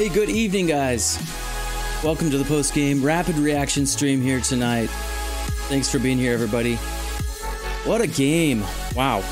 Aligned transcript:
Hey, 0.00 0.08
good 0.08 0.30
evening, 0.30 0.64
guys. 0.64 1.18
Welcome 2.02 2.30
to 2.30 2.38
the 2.38 2.44
post 2.46 2.72
game 2.72 3.04
rapid 3.04 3.36
reaction 3.36 3.84
stream 3.84 4.22
here 4.22 4.40
tonight. 4.40 4.88
Thanks 5.68 5.90
for 5.90 5.98
being 5.98 6.16
here, 6.16 6.32
everybody. 6.32 6.76
What 7.84 8.00
a 8.00 8.06
game! 8.06 8.64
Wow. 8.96 9.22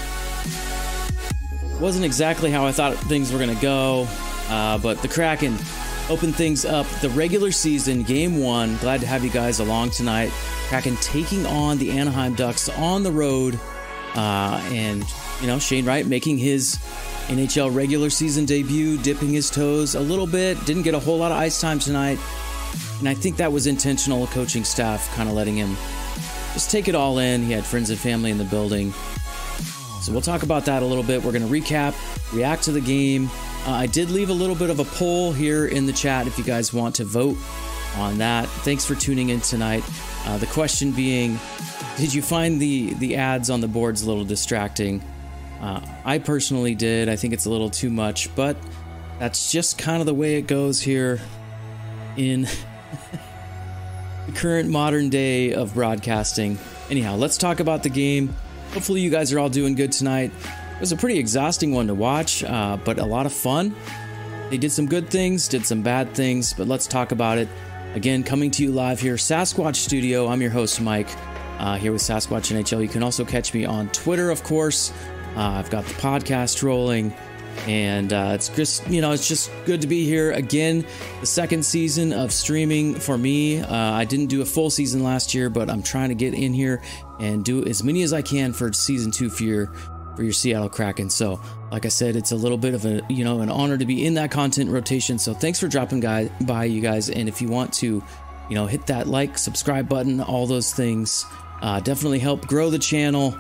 Wasn't 1.81 2.05
exactly 2.05 2.51
how 2.51 2.67
I 2.67 2.73
thought 2.73 2.97
things 2.97 3.33
were 3.33 3.39
going 3.39 3.57
to 3.57 3.63
go, 3.63 4.07
uh, 4.51 4.77
but 4.77 5.01
the 5.01 5.09
Kraken 5.09 5.57
opened 6.11 6.37
things 6.37 6.67
up. 6.67 6.87
The 7.01 7.09
regular 7.09 7.51
season, 7.51 8.03
game 8.03 8.39
one. 8.39 8.77
Glad 8.77 9.01
to 9.01 9.07
have 9.07 9.25
you 9.25 9.31
guys 9.31 9.61
along 9.61 9.93
tonight. 9.93 10.31
Kraken 10.69 10.97
taking 10.97 11.47
on 11.47 11.79
the 11.79 11.93
Anaheim 11.93 12.35
Ducks 12.35 12.69
on 12.69 13.05
the 13.05 13.11
road. 13.11 13.59
Uh, 14.15 14.61
and, 14.71 15.03
you 15.41 15.47
know, 15.47 15.59
Shane 15.59 15.87
Wright 15.87 16.07
making 16.07 16.37
his 16.37 16.79
NHL 17.29 17.75
regular 17.75 18.11
season 18.11 18.45
debut, 18.45 18.99
dipping 18.99 19.29
his 19.29 19.51
toes 19.51 19.95
a 19.95 20.01
little 20.01 20.27
bit. 20.27 20.63
Didn't 20.65 20.83
get 20.83 20.95
a 20.95 20.99
whole 20.99 21.19
lot 21.19 21.31
of 21.31 21.39
ice 21.39 21.61
time 21.61 21.79
tonight. 21.79 22.19
And 22.99 23.09
I 23.09 23.15
think 23.15 23.37
that 23.37 23.53
was 23.53 23.67
intentional 23.67 24.27
coaching 24.29 24.65
staff 24.65 25.09
kind 25.15 25.29
of 25.29 25.35
letting 25.35 25.57
him 25.57 25.77
just 26.55 26.71
take 26.71 26.89
it 26.89 26.95
all 26.95 27.19
in. 27.19 27.43
He 27.43 27.53
had 27.53 27.65
friends 27.65 27.91
and 27.91 27.99
family 27.99 28.31
in 28.31 28.39
the 28.39 28.45
building. 28.45 28.93
So 30.01 30.13
we'll 30.13 30.23
talk 30.23 30.43
about 30.43 30.65
that 30.65 30.83
a 30.83 30.87
little 30.87 31.05
bit. 31.05 31.23
We're 31.23 31.33
going 31.33 31.47
to 31.47 31.53
recap, 31.53 31.95
react 32.33 32.63
to 32.65 32.73
the 32.73 32.81
game. 32.81 33.29
Uh, 33.67 33.73
I 33.73 33.87
did 33.87 34.11
leave 34.11 34.31
a 34.31 34.35
little 34.35 34.57
bit 34.57 34.71
of 34.71 34.81
a 34.81 34.85
poll 34.85 35.33
here 35.33 35.67
in 35.67 35.87
the 35.87 35.93
chat 35.93 36.27
if 36.27 36.39
you 36.39 36.45
guys 36.45 36.73
want 36.73 36.95
to 36.97 37.05
vote 37.05 37.37
on 37.97 38.19
that. 38.19 38.49
Thanks 38.49 38.85
for 38.85 38.95
tuning 38.95 39.29
in 39.29 39.41
tonight. 39.41 39.85
Uh, 40.25 40.39
the 40.39 40.47
question 40.47 40.93
being, 40.93 41.39
did 41.97 42.15
you 42.15 42.23
find 42.23 42.61
the 42.61 42.95
the 42.95 43.17
ads 43.17 43.51
on 43.51 43.61
the 43.61 43.69
boards 43.69 44.03
a 44.03 44.07
little 44.07 44.25
distracting? 44.25 45.03
Uh, 45.61 45.81
I 46.05 46.19
personally 46.19 46.75
did. 46.75 47.09
I 47.09 47.17
think 47.17 47.35
it's 47.35 47.47
a 47.47 47.51
little 47.51 47.71
too 47.71 47.91
much, 47.91 48.35
but 48.35 48.57
that's 49.19 49.51
just 49.51 49.79
kind 49.79 50.01
of 50.01 50.07
the 50.07 50.15
way 50.15 50.37
it 50.37 50.43
goes 50.43 50.81
here 50.81 51.21
in 52.17 52.43
the 54.27 54.33
current 54.35 54.69
modern 54.71 55.09
day 55.09 55.53
of 55.53 55.75
broadcasting. 55.75 56.59
Anyhow, 56.91 57.17
let's 57.17 57.37
talk 57.37 57.61
about 57.61 57.83
the 57.83 57.89
game. 57.89 58.35
Hopefully, 58.73 59.01
you 59.01 59.11
guys 59.11 59.33
are 59.33 59.39
all 59.39 59.49
doing 59.49 59.75
good 59.75 59.93
tonight. 59.93 60.31
It 60.79 60.81
was 60.81 60.93
a 60.93 60.97
pretty 60.97 61.19
exhausting 61.19 61.73
one 61.73 61.89
to 61.89 61.95
watch, 61.95 62.45
uh, 62.45 62.77
but 62.85 62.99
a 62.99 63.05
lot 63.05 63.27
of 63.27 63.33
fun. 63.33 63.75
They 64.51 64.59
did 64.59 64.71
some 64.71 64.87
good 64.87 65.11
things, 65.11 65.49
did 65.49 65.67
some 65.67 65.83
bad 65.83 66.15
things, 66.15 66.55
but 66.55 66.69
let's 66.69 66.87
talk 66.87 67.13
about 67.13 67.39
it. 67.39 67.49
Again, 67.95 68.23
coming 68.23 68.51
to 68.53 68.63
you 68.63 68.71
live 68.71 69.01
here, 69.01 69.17
Sasquatch 69.17 69.77
Studio. 69.77 70.29
I'm 70.29 70.41
your 70.41 70.51
host, 70.51 70.81
Mike, 70.81 71.09
uh, 71.59 71.77
here 71.77 71.93
with 71.93 72.03
Sasquatch 72.03 72.55
NHL. 72.55 72.81
You 72.81 72.89
can 72.89 73.03
also 73.03 73.25
catch 73.25 73.53
me 73.53 73.65
on 73.65 73.89
Twitter, 73.89 74.31
of 74.31 74.43
course. 74.45 74.93
Uh, 75.37 75.53
I've 75.53 75.71
got 75.71 75.85
the 75.85 75.95
podcast 75.95 76.63
rolling, 76.63 77.15
and 77.67 78.13
uh, 78.13 78.33
it's 78.35 78.49
just 78.49 78.89
you 78.89 79.01
know 79.01 79.13
it's 79.13 79.29
just 79.29 79.51
good 79.65 79.81
to 79.83 79.87
be 79.87 80.05
here 80.05 80.33
again. 80.33 80.85
The 81.21 81.27
second 81.27 81.65
season 81.65 82.13
of 82.13 82.33
streaming 82.33 82.95
for 82.95 83.17
me. 83.17 83.61
Uh, 83.61 83.75
I 83.75 84.05
didn't 84.05 84.27
do 84.27 84.43
a 84.43 84.47
full 84.47 84.71
season 84.71 85.03
last 85.03 85.35
year, 85.35 85.51
but 85.51 85.71
I'm 85.71 85.83
trying 85.83 86.09
to 86.09 86.15
get 86.15 86.35
in 86.35 86.53
here 86.53 86.83
and 87.21 87.45
do 87.45 87.65
as 87.65 87.83
many 87.83 88.03
as 88.03 88.13
I 88.13 88.23
can 88.23 88.53
for 88.53 88.73
season 88.73 89.11
two 89.11 89.31
for 89.31 89.45
your 89.45 89.73
for 90.19 90.25
your 90.25 90.33
Seattle 90.33 90.69
Kraken. 90.69 91.11
So, 91.11 91.41
like 91.71 91.87
I 91.87 91.91
said, 91.91 92.17
it's 92.17 92.33
a 92.33 92.37
little 92.37 92.59
bit 92.59 92.75
of 92.75 92.85
a 92.85 93.03
you 93.09 93.25
know 93.25 93.41
an 93.41 93.51
honor 93.51 93.79
to 93.79 93.87
be 93.87 94.05
in 94.05 94.15
that 94.15 94.33
content 94.33 94.69
rotation. 94.71 95.17
So, 95.17 95.33
thanks 95.33 95.61
for 95.61 95.69
dropping 95.69 96.01
guy, 96.01 96.29
by, 96.41 96.65
you 96.65 96.81
guys. 96.81 97.09
And 97.09 97.29
if 97.29 97.41
you 97.41 97.49
want 97.49 97.73
to, 97.75 98.03
you 98.49 98.55
know, 98.57 98.67
hit 98.67 98.87
that 98.89 99.07
like, 99.07 99.39
subscribe 99.39 99.89
button, 99.89 100.21
all 100.21 100.49
those 100.49 100.75
things. 100.75 101.25
Uh, 101.63 101.79
definitely 101.79 102.19
help 102.19 102.47
grow 102.49 102.69
the 102.69 102.81
channel. 102.81 103.37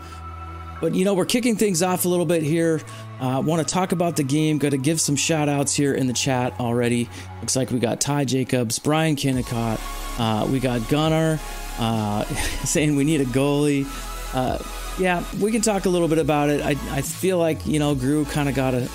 But 0.80 0.94
you 0.94 1.04
know, 1.04 1.14
we're 1.14 1.24
kicking 1.24 1.56
things 1.56 1.82
off 1.82 2.04
a 2.04 2.08
little 2.08 2.26
bit 2.26 2.42
here. 2.42 2.80
Uh, 3.20 3.42
want 3.44 3.66
to 3.66 3.74
talk 3.74 3.92
about 3.92 4.16
the 4.16 4.22
game. 4.22 4.58
Got 4.58 4.70
to 4.70 4.78
give 4.78 5.00
some 5.00 5.16
shout 5.16 5.48
outs 5.48 5.74
here 5.74 5.94
in 5.94 6.06
the 6.06 6.12
chat 6.12 6.58
already. 6.60 7.08
Looks 7.40 7.56
like 7.56 7.70
we 7.70 7.78
got 7.78 8.00
Ty 8.00 8.24
Jacobs, 8.26 8.78
Brian 8.78 9.16
Kennicott, 9.16 9.80
uh, 10.18 10.46
we 10.46 10.60
got 10.60 10.88
Gunnar 10.88 11.40
uh, 11.78 12.24
saying 12.64 12.96
we 12.96 13.04
need 13.04 13.20
a 13.20 13.26
goalie. 13.26 13.86
Uh, 14.34 14.58
yeah, 14.98 15.24
we 15.40 15.52
can 15.52 15.62
talk 15.62 15.84
a 15.84 15.88
little 15.88 16.08
bit 16.08 16.18
about 16.18 16.50
it. 16.50 16.60
I, 16.60 16.70
I 16.90 17.02
feel 17.02 17.38
like, 17.38 17.64
you 17.66 17.78
know, 17.78 17.94
Gru 17.94 18.24
kind 18.24 18.48
of 18.48 18.54
got 18.54 18.74
a 18.74 18.88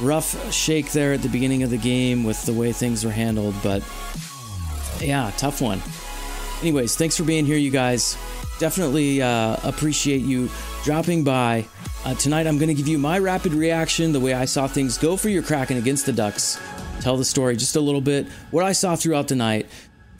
rough 0.00 0.52
shake 0.52 0.90
there 0.92 1.12
at 1.12 1.22
the 1.22 1.28
beginning 1.28 1.62
of 1.62 1.70
the 1.70 1.78
game 1.78 2.24
with 2.24 2.44
the 2.44 2.52
way 2.52 2.72
things 2.72 3.04
were 3.04 3.12
handled, 3.12 3.54
but 3.62 3.82
yeah, 5.00 5.30
tough 5.36 5.60
one. 5.60 5.80
Anyways, 6.62 6.94
thanks 6.94 7.16
for 7.16 7.24
being 7.24 7.44
here, 7.44 7.56
you 7.56 7.72
guys. 7.72 8.16
Definitely 8.60 9.20
uh, 9.20 9.56
appreciate 9.64 10.22
you 10.22 10.48
dropping 10.84 11.24
by. 11.24 11.66
Uh, 12.04 12.14
tonight, 12.14 12.46
I'm 12.46 12.56
going 12.56 12.68
to 12.68 12.74
give 12.74 12.86
you 12.86 12.98
my 12.98 13.18
rapid 13.18 13.52
reaction, 13.52 14.12
the 14.12 14.20
way 14.20 14.32
I 14.32 14.44
saw 14.44 14.68
things 14.68 14.96
go 14.96 15.16
for 15.16 15.28
your 15.28 15.42
Kraken 15.42 15.76
against 15.76 16.06
the 16.06 16.12
Ducks. 16.12 16.60
Tell 17.00 17.16
the 17.16 17.24
story 17.24 17.56
just 17.56 17.74
a 17.74 17.80
little 17.80 18.00
bit, 18.00 18.28
what 18.52 18.64
I 18.64 18.70
saw 18.70 18.94
throughout 18.94 19.26
the 19.26 19.34
night. 19.34 19.66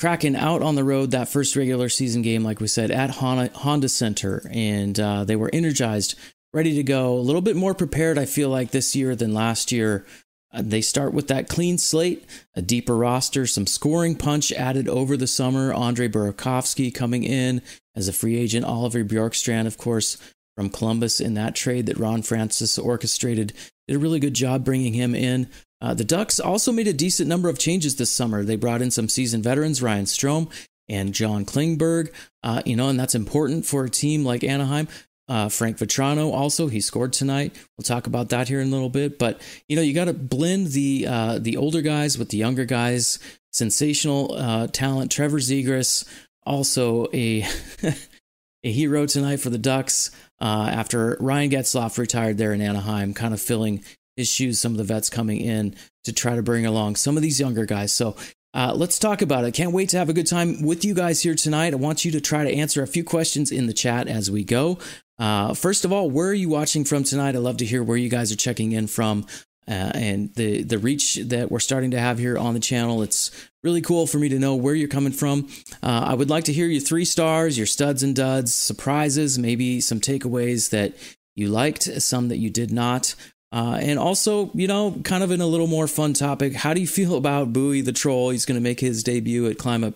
Kraken 0.00 0.34
out 0.34 0.62
on 0.62 0.74
the 0.74 0.82
road 0.82 1.12
that 1.12 1.28
first 1.28 1.54
regular 1.54 1.88
season 1.88 2.22
game, 2.22 2.42
like 2.42 2.58
we 2.58 2.66
said, 2.66 2.90
at 2.90 3.10
Honda 3.10 3.88
Center, 3.88 4.44
and 4.52 4.98
uh, 4.98 5.22
they 5.22 5.36
were 5.36 5.50
energized, 5.52 6.18
ready 6.52 6.74
to 6.74 6.82
go. 6.82 7.14
A 7.14 7.20
little 7.22 7.40
bit 7.40 7.54
more 7.54 7.72
prepared, 7.72 8.18
I 8.18 8.24
feel 8.24 8.48
like, 8.48 8.72
this 8.72 8.96
year 8.96 9.14
than 9.14 9.32
last 9.32 9.70
year. 9.70 10.04
Uh, 10.52 10.62
they 10.64 10.80
start 10.80 11.14
with 11.14 11.28
that 11.28 11.48
clean 11.48 11.78
slate, 11.78 12.24
a 12.54 12.62
deeper 12.62 12.96
roster, 12.96 13.46
some 13.46 13.66
scoring 13.66 14.14
punch 14.14 14.52
added 14.52 14.88
over 14.88 15.16
the 15.16 15.26
summer. 15.26 15.72
Andre 15.72 16.08
Burakovsky 16.08 16.92
coming 16.92 17.24
in 17.24 17.62
as 17.96 18.08
a 18.08 18.12
free 18.12 18.36
agent. 18.36 18.64
Oliver 18.64 19.04
Bjorkstrand, 19.04 19.66
of 19.66 19.78
course, 19.78 20.18
from 20.56 20.68
Columbus 20.68 21.20
in 21.20 21.34
that 21.34 21.54
trade 21.54 21.86
that 21.86 21.98
Ron 21.98 22.22
Francis 22.22 22.78
orchestrated. 22.78 23.52
Did 23.88 23.96
a 23.96 23.98
really 23.98 24.20
good 24.20 24.34
job 24.34 24.64
bringing 24.64 24.92
him 24.94 25.14
in. 25.14 25.48
Uh, 25.80 25.94
the 25.94 26.04
Ducks 26.04 26.38
also 26.38 26.70
made 26.70 26.86
a 26.86 26.92
decent 26.92 27.28
number 27.28 27.48
of 27.48 27.58
changes 27.58 27.96
this 27.96 28.12
summer. 28.12 28.44
They 28.44 28.56
brought 28.56 28.82
in 28.82 28.90
some 28.90 29.08
seasoned 29.08 29.42
veterans, 29.42 29.82
Ryan 29.82 30.04
Strome 30.04 30.52
and 30.88 31.14
John 31.14 31.44
Klingberg. 31.44 32.12
Uh, 32.42 32.62
you 32.64 32.76
know, 32.76 32.88
and 32.88 33.00
that's 33.00 33.14
important 33.14 33.66
for 33.66 33.84
a 33.84 33.90
team 33.90 34.24
like 34.24 34.44
Anaheim. 34.44 34.86
Uh, 35.28 35.48
Frank 35.48 35.78
Vatrano 35.78 36.32
also 36.32 36.68
he 36.68 36.80
scored 36.80 37.12
tonight. 37.12 37.54
We'll 37.76 37.84
talk 37.84 38.06
about 38.06 38.30
that 38.30 38.48
here 38.48 38.60
in 38.60 38.68
a 38.68 38.70
little 38.70 38.90
bit. 38.90 39.18
But 39.18 39.40
you 39.68 39.76
know, 39.76 39.82
you 39.82 39.94
got 39.94 40.06
to 40.06 40.12
blend 40.12 40.68
the 40.68 41.06
uh, 41.08 41.38
the 41.38 41.56
older 41.56 41.82
guys 41.82 42.18
with 42.18 42.30
the 42.30 42.38
younger 42.38 42.64
guys. 42.64 43.18
Sensational 43.52 44.34
uh, 44.34 44.66
talent, 44.68 45.12
Trevor 45.12 45.38
Zegras, 45.38 46.08
also 46.44 47.06
a 47.12 47.46
a 48.64 48.72
hero 48.72 49.06
tonight 49.06 49.40
for 49.40 49.50
the 49.50 49.58
Ducks 49.58 50.10
uh, 50.40 50.68
after 50.72 51.16
Ryan 51.20 51.50
Getzlaf 51.50 51.98
retired 51.98 52.38
there 52.38 52.52
in 52.52 52.60
Anaheim, 52.60 53.14
kind 53.14 53.34
of 53.34 53.40
filling 53.40 53.84
his 54.16 54.28
shoes. 54.28 54.58
Some 54.58 54.72
of 54.72 54.78
the 54.78 54.84
vets 54.84 55.08
coming 55.08 55.40
in 55.40 55.76
to 56.04 56.12
try 56.12 56.34
to 56.34 56.42
bring 56.42 56.66
along 56.66 56.96
some 56.96 57.16
of 57.16 57.22
these 57.22 57.40
younger 57.40 57.64
guys. 57.64 57.92
So 57.92 58.16
uh, 58.54 58.74
let's 58.76 58.98
talk 58.98 59.22
about 59.22 59.44
it. 59.44 59.54
Can't 59.54 59.72
wait 59.72 59.88
to 59.90 59.98
have 59.98 60.08
a 60.08 60.12
good 60.12 60.26
time 60.26 60.62
with 60.62 60.84
you 60.84 60.94
guys 60.94 61.22
here 61.22 61.34
tonight. 61.34 61.72
I 61.72 61.76
want 61.76 62.04
you 62.04 62.10
to 62.12 62.20
try 62.20 62.44
to 62.44 62.54
answer 62.54 62.82
a 62.82 62.86
few 62.86 63.04
questions 63.04 63.50
in 63.50 63.66
the 63.66 63.72
chat 63.72 64.08
as 64.08 64.30
we 64.30 64.44
go. 64.44 64.78
Uh, 65.22 65.54
first 65.54 65.84
of 65.84 65.92
all, 65.92 66.10
where 66.10 66.26
are 66.26 66.34
you 66.34 66.48
watching 66.48 66.84
from 66.84 67.04
tonight? 67.04 67.36
I'd 67.36 67.36
love 67.36 67.58
to 67.58 67.64
hear 67.64 67.84
where 67.84 67.96
you 67.96 68.08
guys 68.08 68.32
are 68.32 68.36
checking 68.36 68.72
in 68.72 68.88
from. 68.88 69.24
Uh, 69.68 69.92
and 69.94 70.34
the 70.34 70.64
the 70.64 70.78
reach 70.78 71.14
that 71.14 71.48
we're 71.48 71.60
starting 71.60 71.92
to 71.92 72.00
have 72.00 72.18
here 72.18 72.36
on 72.36 72.54
the 72.54 72.58
channel. 72.58 73.00
It's 73.04 73.30
really 73.62 73.80
cool 73.80 74.08
for 74.08 74.18
me 74.18 74.28
to 74.30 74.40
know 74.40 74.56
where 74.56 74.74
you're 74.74 74.88
coming 74.88 75.12
from. 75.12 75.48
Uh, 75.80 76.06
I 76.08 76.14
would 76.14 76.28
like 76.28 76.42
to 76.44 76.52
hear 76.52 76.66
your 76.66 76.80
three 76.80 77.04
stars, 77.04 77.56
your 77.56 77.68
studs 77.68 78.02
and 78.02 78.16
duds, 78.16 78.52
surprises, 78.52 79.38
maybe 79.38 79.80
some 79.80 80.00
takeaways 80.00 80.70
that 80.70 80.94
you 81.36 81.46
liked, 81.46 81.84
some 82.02 82.26
that 82.26 82.38
you 82.38 82.50
did 82.50 82.72
not. 82.72 83.14
Uh, 83.52 83.78
and 83.80 84.00
also, 84.00 84.50
you 84.54 84.66
know, 84.66 85.00
kind 85.04 85.22
of 85.22 85.30
in 85.30 85.40
a 85.40 85.46
little 85.46 85.68
more 85.68 85.86
fun 85.86 86.14
topic, 86.14 86.54
how 86.54 86.74
do 86.74 86.80
you 86.80 86.86
feel 86.88 87.14
about 87.14 87.52
Buoy 87.52 87.80
the 87.82 87.92
Troll? 87.92 88.30
He's 88.30 88.44
going 88.44 88.58
to 88.58 88.60
make 88.60 88.80
his 88.80 89.04
debut 89.04 89.46
at 89.46 89.58
Climate 89.58 89.94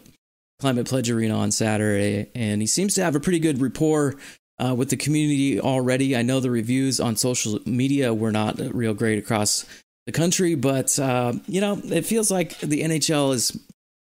Climate 0.61 0.87
Pledge 0.87 1.11
Arena 1.11 1.37
on 1.37 1.51
Saturday, 1.51 2.31
and 2.37 2.61
he 2.61 2.69
seems 2.69 2.95
to 2.95 3.03
have 3.03 3.17
a 3.17 3.21
pretty 3.21 3.41
good 3.41 3.61
rapport 3.61 4.15
uh, 4.59 4.75
with 4.75 4.91
the 4.91 4.97
community 4.97 5.61
already. 5.61 6.17
I 6.17 6.23
know 6.23 6.41
the 6.41 6.51
reviews 6.51 7.01
on 7.01 7.17
social 7.17 7.59
media 7.67 8.15
were 8.15 8.33
not 8.33 8.59
real 8.59 8.95
great 8.95 9.19
across 9.19 9.67
the 10.07 10.13
country, 10.13 10.55
but 10.55 10.99
uh, 10.99 11.35
you 11.47 11.61
know, 11.61 11.81
it 11.85 12.07
feels 12.07 12.31
like 12.31 12.59
the 12.61 12.83
NHL 12.83 13.35
is 13.35 13.59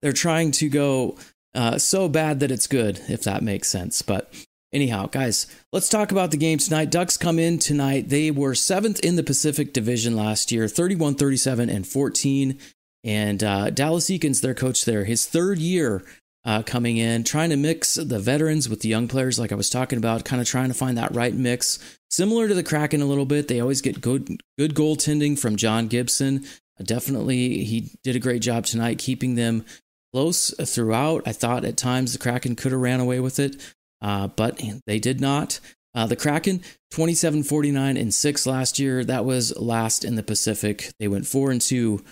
they're 0.03 0.13
trying 0.13 0.51
to 0.53 0.69
go 0.69 1.17
uh, 1.55 1.79
so 1.79 2.09
bad 2.09 2.41
that 2.41 2.51
it's 2.51 2.67
good, 2.67 3.01
if 3.09 3.23
that 3.25 3.43
makes 3.43 3.69
sense. 3.69 4.03
But 4.03 4.33
anyhow, 4.73 5.07
guys, 5.07 5.47
let's 5.73 5.89
talk 5.89 6.13
about 6.13 6.31
the 6.31 6.37
game 6.37 6.59
tonight. 6.59 6.91
Ducks 6.91 7.17
come 7.17 7.39
in 7.39 7.59
tonight. 7.59 8.09
They 8.09 8.31
were 8.31 8.55
seventh 8.55 9.01
in 9.01 9.17
the 9.17 9.23
Pacific 9.23 9.73
Division 9.73 10.17
last 10.17 10.53
year, 10.53 10.69
31, 10.69 11.17
37, 11.17 11.69
and 11.69 11.87
14. 11.87 12.59
And 13.03 13.43
uh, 13.43 13.71
Dallas 13.71 14.07
Eakins, 14.07 14.41
their 14.41 14.55
coach 14.55 14.85
there, 14.85 15.05
his 15.05 15.27
third 15.27 15.59
year 15.59 16.05
uh, 16.45 16.63
coming 16.63 16.97
in, 16.97 17.25
trying 17.25 17.51
to 17.51 17.57
mix 17.57 17.95
the 17.95 18.19
veterans 18.19 18.69
with 18.69 18.81
the 18.81 18.89
young 18.89 19.09
players, 19.09 19.39
like 19.39 19.53
I 19.53 19.57
was 19.57 19.71
talking 19.71 19.99
about, 19.99 20.25
kind 20.25 20.41
of 20.41 20.49
trying 20.49 20.69
to 20.69 20.75
find 20.75 20.97
that 20.97 21.15
right 21.15 21.35
mix. 21.35 21.79
Similar 22.09 22.49
to 22.49 22.55
the 22.55 22.63
Kraken 22.63 23.03
a 23.03 23.07
little 23.07 23.27
bit, 23.27 23.49
they 23.49 23.61
always 23.61 23.83
get 23.83 24.01
good 24.01 24.41
good 24.59 24.75
goaltending 24.75 25.39
from 25.39 25.57
John 25.57 25.89
Gibson. 25.89 26.45
Uh, 26.79 26.85
definitely, 26.85 27.65
he 27.65 27.91
did 28.03 28.17
a 28.17 28.21
great 28.21 28.43
job 28.43 28.65
tonight, 28.65 28.99
keeping 28.99 29.35
them 29.35 29.65
close 30.13 30.51
throughout. 30.67 31.23
I 31.27 31.33
thought 31.33 31.65
at 31.65 31.77
times 31.77 32.13
the 32.13 32.19
Kraken 32.19 32.57
could 32.57 32.73
have 32.73 32.81
ran 32.81 33.01
away 33.01 33.21
with 33.21 33.39
it, 33.39 33.57
uh, 34.01 34.29
but 34.29 34.61
they 34.87 34.99
did 34.99 35.21
not. 35.21 35.61
Uh, 35.95 36.07
the 36.07 36.17
Kraken 36.17 36.63
27 36.93 37.43
49 37.43 37.97
and 37.97 38.15
6 38.15 38.47
last 38.47 38.79
year. 38.79 39.05
That 39.05 39.25
was 39.25 39.57
last 39.59 40.05
in 40.05 40.15
the 40.15 40.23
Pacific. 40.23 40.93
They 40.99 41.09
went 41.09 41.27
4 41.27 41.51
and 41.51 41.61
2 41.61 42.05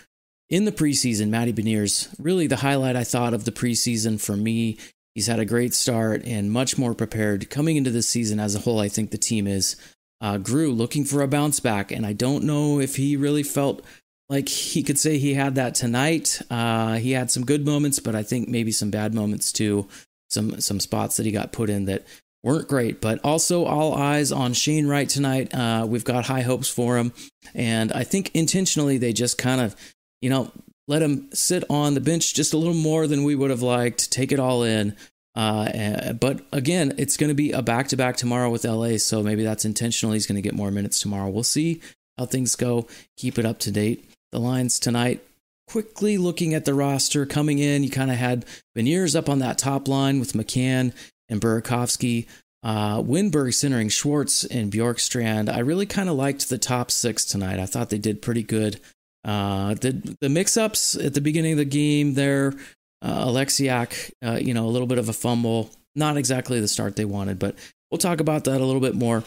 in 0.50 0.64
the 0.64 0.72
preseason, 0.72 1.28
Matty 1.28 1.52
Beniers, 1.52 2.14
really 2.18 2.46
the 2.46 2.56
highlight 2.56 2.96
I 2.96 3.04
thought 3.04 3.34
of 3.34 3.44
the 3.44 3.52
preseason 3.52 4.20
for 4.20 4.36
me. 4.36 4.78
He's 5.14 5.26
had 5.26 5.40
a 5.40 5.44
great 5.44 5.74
start 5.74 6.24
and 6.24 6.50
much 6.50 6.78
more 6.78 6.94
prepared 6.94 7.50
coming 7.50 7.76
into 7.76 7.90
this 7.90 8.08
season 8.08 8.38
as 8.40 8.54
a 8.54 8.60
whole. 8.60 8.80
I 8.80 8.88
think 8.88 9.10
the 9.10 9.18
team 9.18 9.46
is. 9.46 9.76
Uh, 10.20 10.36
grew 10.36 10.72
looking 10.72 11.04
for 11.04 11.22
a 11.22 11.28
bounce 11.28 11.60
back, 11.60 11.92
and 11.92 12.04
I 12.04 12.12
don't 12.12 12.42
know 12.42 12.80
if 12.80 12.96
he 12.96 13.16
really 13.16 13.44
felt 13.44 13.84
like 14.28 14.48
he 14.48 14.82
could 14.82 14.98
say 14.98 15.16
he 15.16 15.34
had 15.34 15.54
that 15.54 15.76
tonight. 15.76 16.42
Uh, 16.50 16.96
he 16.96 17.12
had 17.12 17.30
some 17.30 17.44
good 17.44 17.64
moments, 17.64 18.00
but 18.00 18.16
I 18.16 18.24
think 18.24 18.48
maybe 18.48 18.72
some 18.72 18.90
bad 18.90 19.14
moments 19.14 19.52
too. 19.52 19.86
Some 20.28 20.60
some 20.60 20.80
spots 20.80 21.16
that 21.16 21.26
he 21.26 21.30
got 21.30 21.52
put 21.52 21.70
in 21.70 21.84
that 21.84 22.04
weren't 22.42 22.68
great. 22.68 23.00
But 23.00 23.20
also 23.24 23.64
all 23.64 23.94
eyes 23.94 24.32
on 24.32 24.54
Shane 24.54 24.86
Wright 24.86 25.08
tonight. 25.08 25.54
Uh, 25.54 25.86
we've 25.88 26.04
got 26.04 26.26
high 26.26 26.42
hopes 26.42 26.68
for 26.68 26.98
him, 26.98 27.12
and 27.54 27.92
I 27.92 28.04
think 28.04 28.32
intentionally 28.34 28.98
they 28.98 29.12
just 29.12 29.38
kind 29.38 29.60
of 29.60 29.76
you 30.20 30.30
know, 30.30 30.50
let 30.86 31.02
him 31.02 31.28
sit 31.32 31.64
on 31.68 31.94
the 31.94 32.00
bench 32.00 32.34
just 32.34 32.54
a 32.54 32.56
little 32.56 32.74
more 32.74 33.06
than 33.06 33.24
we 33.24 33.34
would 33.34 33.50
have 33.50 33.62
liked, 33.62 34.10
take 34.10 34.32
it 34.32 34.40
all 34.40 34.62
in. 34.62 34.96
Uh, 35.34 36.14
but 36.14 36.40
again, 36.50 36.94
it's 36.98 37.16
going 37.16 37.28
to 37.28 37.34
be 37.34 37.52
a 37.52 37.62
back 37.62 37.88
to 37.88 37.96
back 37.96 38.16
tomorrow 38.16 38.50
with 38.50 38.64
LA, 38.64 38.96
so 38.96 39.22
maybe 39.22 39.44
that's 39.44 39.64
intentional. 39.64 40.12
He's 40.12 40.26
going 40.26 40.36
to 40.36 40.42
get 40.42 40.54
more 40.54 40.70
minutes 40.70 40.98
tomorrow. 40.98 41.28
We'll 41.28 41.44
see 41.44 41.80
how 42.16 42.26
things 42.26 42.56
go. 42.56 42.88
Keep 43.16 43.38
it 43.38 43.46
up 43.46 43.58
to 43.60 43.70
date. 43.70 44.10
The 44.32 44.40
lines 44.40 44.80
tonight. 44.80 45.22
Quickly 45.68 46.18
looking 46.18 46.54
at 46.54 46.64
the 46.64 46.74
roster 46.74 47.26
coming 47.26 47.58
in, 47.58 47.84
you 47.84 47.90
kind 47.90 48.10
of 48.10 48.16
had 48.16 48.46
Beniers 48.76 49.14
up 49.14 49.28
on 49.28 49.38
that 49.38 49.58
top 49.58 49.86
line 49.86 50.18
with 50.18 50.32
McCann 50.32 50.92
and 51.28 51.40
Burakovsky. 51.40 52.26
Uh, 52.62 53.00
Wennberg 53.00 53.54
centering 53.54 53.90
Schwartz 53.90 54.44
and 54.44 54.72
Bjorkstrand. 54.72 55.48
I 55.52 55.60
really 55.60 55.86
kind 55.86 56.08
of 56.08 56.16
liked 56.16 56.48
the 56.48 56.58
top 56.58 56.90
six 56.90 57.24
tonight. 57.24 57.60
I 57.60 57.66
thought 57.66 57.90
they 57.90 57.98
did 57.98 58.22
pretty 58.22 58.42
good. 58.42 58.80
Uh, 59.24 59.74
the 59.74 60.16
the 60.20 60.28
mix 60.28 60.56
ups 60.56 60.94
at 60.94 61.14
the 61.14 61.20
beginning 61.20 61.52
of 61.52 61.58
the 61.58 61.64
game 61.64 62.14
there, 62.14 62.54
uh, 63.02 63.26
Oleksiak, 63.26 64.12
uh, 64.24 64.38
you 64.40 64.54
know, 64.54 64.66
a 64.66 64.70
little 64.70 64.86
bit 64.86 64.98
of 64.98 65.08
a 65.08 65.12
fumble, 65.12 65.70
not 65.94 66.16
exactly 66.16 66.60
the 66.60 66.68
start 66.68 66.96
they 66.96 67.04
wanted, 67.04 67.38
but 67.38 67.54
we'll 67.90 67.98
talk 67.98 68.20
about 68.20 68.44
that 68.44 68.60
a 68.60 68.64
little 68.64 68.80
bit 68.80 68.94
more. 68.94 69.24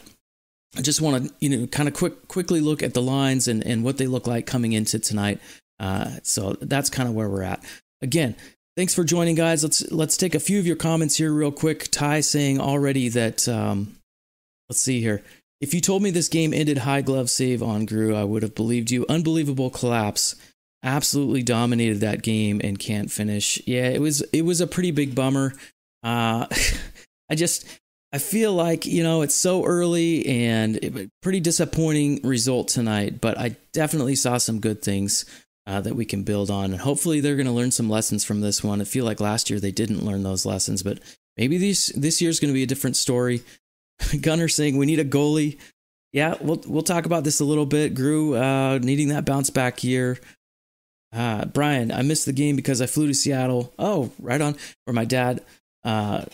I 0.78 0.82
just 0.82 1.02
want 1.02 1.26
to, 1.26 1.34
you 1.40 1.50
know, 1.50 1.68
kind 1.68 1.90
of 1.90 1.94
quick 1.94 2.28
quickly 2.28 2.62
look 2.62 2.82
at 2.82 2.94
the 2.94 3.02
lines 3.02 3.48
and, 3.48 3.66
and 3.66 3.84
what 3.84 3.98
they 3.98 4.08
look 4.08 4.28
like 4.28 4.46
coming 4.46 4.74
into 4.74 5.00
tonight. 5.00 5.40
Uh, 5.80 6.12
so 6.24 6.54
that's 6.62 6.90
kind 6.90 7.10
of 7.10 7.16
where 7.16 7.30
we're 7.30 7.44
at. 7.44 7.64
Again, 8.02 8.36
thanks 8.78 8.94
for 8.94 9.04
joining, 9.04 9.36
guys. 9.36 9.64
Let's 9.64 9.92
let's 9.92 10.16
take 10.16 10.36
a 10.36 10.40
few 10.40 10.60
of 10.60 10.68
your 10.68 10.78
comments 10.78 11.18
here 11.18 11.34
real 11.34 11.52
quick. 11.52 11.90
Ty 11.92 12.22
saying 12.22 12.62
already 12.62 13.10
that 13.10 13.48
um, 13.50 13.98
let's 14.70 14.80
see 14.80 15.02
here. 15.02 15.24
If 15.62 15.76
you 15.76 15.80
told 15.80 16.02
me 16.02 16.10
this 16.10 16.28
game 16.28 16.54
ended 16.54 16.80
high 16.80 17.02
glove 17.02 17.30
save 17.30 17.62
on 17.62 17.86
Grew, 17.86 18.16
I 18.16 18.24
would 18.24 18.42
have 18.42 18.56
believed 18.56 18.90
you. 18.90 19.06
Unbelievable 19.08 19.70
collapse. 19.70 20.36
Absolutely 20.84 21.44
dominated 21.44 22.00
that 22.00 22.24
game 22.24 22.60
and 22.64 22.80
can't 22.80 23.12
finish. 23.12 23.62
Yeah, 23.68 23.88
it 23.90 24.02
was 24.02 24.22
it 24.34 24.42
was 24.42 24.60
a 24.60 24.68
pretty 24.68 24.90
big 24.90 25.14
bummer. 25.14 25.54
Uh, 26.02 26.48
I 27.30 27.36
just 27.36 27.68
I 28.12 28.18
feel 28.18 28.54
like 28.54 28.88
you 28.88 29.04
know 29.04 29.22
it's 29.22 29.36
so 29.36 29.64
early 29.64 30.26
and 30.26 30.78
it, 30.78 31.12
pretty 31.22 31.40
disappointing 31.40 32.22
result 32.24 32.68
tonight, 32.68 33.22
but 33.22 33.38
I 33.38 33.56
definitely 33.72 34.16
saw 34.16 34.40
some 34.40 34.60
good 34.60 34.82
things 34.82 35.26
uh, 35.68 35.80
that 35.82 35.96
we 35.96 36.06
can 36.06 36.24
build 36.24 36.50
on, 36.50 36.72
and 36.72 36.82
hopefully 36.82 37.20
they're 37.20 37.36
going 37.36 37.46
to 37.46 37.52
learn 37.52 37.70
some 37.70 37.88
lessons 37.88 38.26
from 38.26 38.42
this 38.42 38.64
one. 38.64 38.82
I 38.82 38.86
feel 38.86 39.06
like 39.06 39.20
last 39.20 39.52
year 39.52 39.60
they 39.60 39.72
didn't 39.72 40.04
learn 40.04 40.24
those 40.24 40.44
lessons, 40.44 40.82
but 40.82 40.98
maybe 41.38 41.60
this 41.60 41.92
this 41.96 42.20
year's 42.20 42.40
going 42.40 42.52
to 42.52 42.58
be 42.58 42.64
a 42.64 42.68
different 42.68 42.96
story. 42.96 43.44
Gunner 44.22 44.48
saying 44.48 44.78
we 44.78 44.86
need 44.86 45.00
a 45.00 45.06
goalie. 45.06 45.58
Yeah, 46.14 46.36
we'll 46.42 46.62
we'll 46.68 46.84
talk 46.84 47.06
about 47.06 47.24
this 47.24 47.40
a 47.40 47.46
little 47.46 47.66
bit. 47.66 47.96
Grew 47.96 48.36
uh, 48.36 48.80
needing 48.82 49.10
that 49.10 49.26
bounce 49.26 49.50
back 49.50 49.84
year. 49.84 50.20
Uh, 51.14 51.46
Brian, 51.46 51.92
I 51.92 52.02
missed 52.02 52.26
the 52.26 52.34
game 52.34 52.56
because 52.56 52.82
I 52.82 52.86
flew 52.86 53.08
to 53.08 53.14
Seattle. 53.14 53.74
Oh, 53.80 54.12
right 54.20 54.42
on. 54.42 54.56
Where 54.86 54.94
my 54.94 55.06
dad 55.06 55.42
uh, 55.84 56.26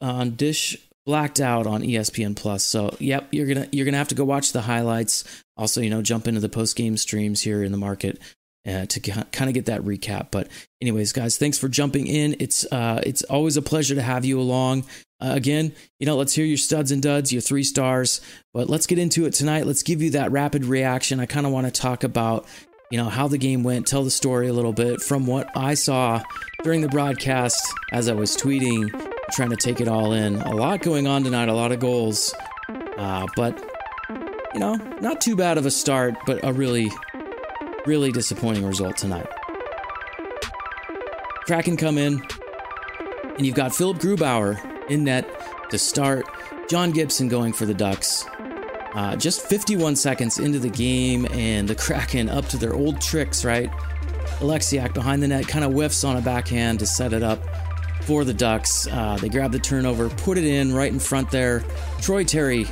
on 0.00 0.30
Dish 0.32 0.76
blacked 1.04 1.40
out 1.40 1.66
on 1.66 1.82
ESPN 1.82 2.36
Plus. 2.36 2.62
So, 2.62 2.94
yep, 2.98 3.28
you're 3.32 3.46
gonna 3.46 3.68
you're 3.72 3.84
gonna 3.84 3.96
have 3.96 4.08
to 4.08 4.14
go 4.14 4.24
watch 4.24 4.52
the 4.52 4.62
highlights. 4.62 5.24
Also, 5.56 5.80
you 5.80 5.90
know, 5.90 6.02
jump 6.02 6.28
into 6.28 6.40
the 6.40 6.48
post 6.48 6.76
game 6.76 6.96
streams 6.96 7.40
here 7.40 7.62
in 7.62 7.72
the 7.72 7.78
market 7.78 8.20
uh, 8.68 8.86
to 8.86 9.00
kind 9.00 9.48
of 9.48 9.54
get 9.54 9.66
that 9.66 9.80
recap. 9.82 10.28
But 10.30 10.48
anyways, 10.82 11.12
guys, 11.12 11.38
thanks 11.38 11.58
for 11.58 11.68
jumping 11.68 12.06
in. 12.06 12.36
It's 12.38 12.64
uh, 12.70 13.02
it's 13.06 13.22
always 13.24 13.56
a 13.56 13.62
pleasure 13.62 13.94
to 13.94 14.02
have 14.02 14.24
you 14.24 14.38
along. 14.38 14.84
Uh, 15.20 15.32
again, 15.34 15.72
you 15.98 16.06
know, 16.06 16.16
let's 16.16 16.34
hear 16.34 16.44
your 16.44 16.58
studs 16.58 16.92
and 16.92 17.02
duds, 17.02 17.32
your 17.32 17.42
three 17.42 17.64
stars. 17.64 18.20
But 18.54 18.68
let's 18.68 18.86
get 18.86 18.98
into 18.98 19.24
it 19.26 19.32
tonight. 19.32 19.66
Let's 19.66 19.82
give 19.82 20.02
you 20.02 20.10
that 20.10 20.30
rapid 20.30 20.64
reaction. 20.64 21.18
I 21.18 21.26
kind 21.26 21.46
of 21.46 21.52
want 21.52 21.66
to 21.66 21.72
talk 21.72 22.04
about, 22.04 22.46
you 22.90 22.98
know, 22.98 23.08
how 23.08 23.26
the 23.26 23.38
game 23.38 23.64
went, 23.64 23.86
tell 23.86 24.04
the 24.04 24.10
story 24.10 24.48
a 24.48 24.52
little 24.52 24.72
bit 24.72 25.00
from 25.00 25.26
what 25.26 25.48
I 25.56 25.74
saw 25.74 26.22
during 26.62 26.82
the 26.82 26.88
broadcast 26.88 27.60
as 27.90 28.08
I 28.08 28.14
was 28.14 28.36
tweeting, 28.36 28.90
trying 29.32 29.50
to 29.50 29.56
take 29.56 29.80
it 29.80 29.88
all 29.88 30.12
in. 30.12 30.36
A 30.36 30.54
lot 30.54 30.82
going 30.82 31.06
on 31.06 31.24
tonight, 31.24 31.48
a 31.48 31.54
lot 31.54 31.72
of 31.72 31.80
goals. 31.80 32.32
Uh, 32.96 33.26
but, 33.34 33.58
you 34.54 34.60
know, 34.60 34.76
not 35.00 35.20
too 35.20 35.34
bad 35.34 35.58
of 35.58 35.66
a 35.66 35.70
start, 35.70 36.14
but 36.26 36.38
a 36.44 36.52
really, 36.52 36.88
really 37.86 38.12
disappointing 38.12 38.64
result 38.64 38.96
tonight. 38.96 39.26
Kraken 41.46 41.76
come 41.76 41.96
in, 41.98 42.22
and 43.36 43.46
you've 43.46 43.54
got 43.54 43.74
Philipp 43.74 43.98
Grubauer 43.98 44.90
in 44.90 45.04
net 45.04 45.26
to 45.70 45.78
start. 45.78 46.26
John 46.68 46.90
Gibson 46.90 47.28
going 47.28 47.52
for 47.52 47.64
the 47.64 47.74
Ducks. 47.74 48.26
Uh, 48.94 49.16
just 49.16 49.42
51 49.42 49.96
seconds 49.96 50.38
into 50.38 50.58
the 50.58 50.68
game, 50.68 51.26
and 51.30 51.68
the 51.68 51.74
Kraken 51.74 52.28
up 52.28 52.46
to 52.48 52.56
their 52.56 52.74
old 52.74 53.00
tricks, 53.00 53.44
right? 53.44 53.70
Oleksiak 54.40 54.92
behind 54.92 55.22
the 55.22 55.28
net 55.28 55.48
kind 55.48 55.64
of 55.64 55.72
whiffs 55.72 56.04
on 56.04 56.16
a 56.16 56.20
backhand 56.20 56.78
to 56.80 56.86
set 56.86 57.12
it 57.12 57.22
up 57.22 57.42
for 58.02 58.24
the 58.24 58.34
Ducks. 58.34 58.86
Uh, 58.86 59.16
they 59.20 59.28
grab 59.28 59.52
the 59.52 59.58
turnover, 59.58 60.08
put 60.08 60.38
it 60.38 60.44
in 60.44 60.74
right 60.74 60.92
in 60.92 60.98
front 60.98 61.30
there. 61.30 61.64
Troy 62.00 62.24
Terry 62.24 62.66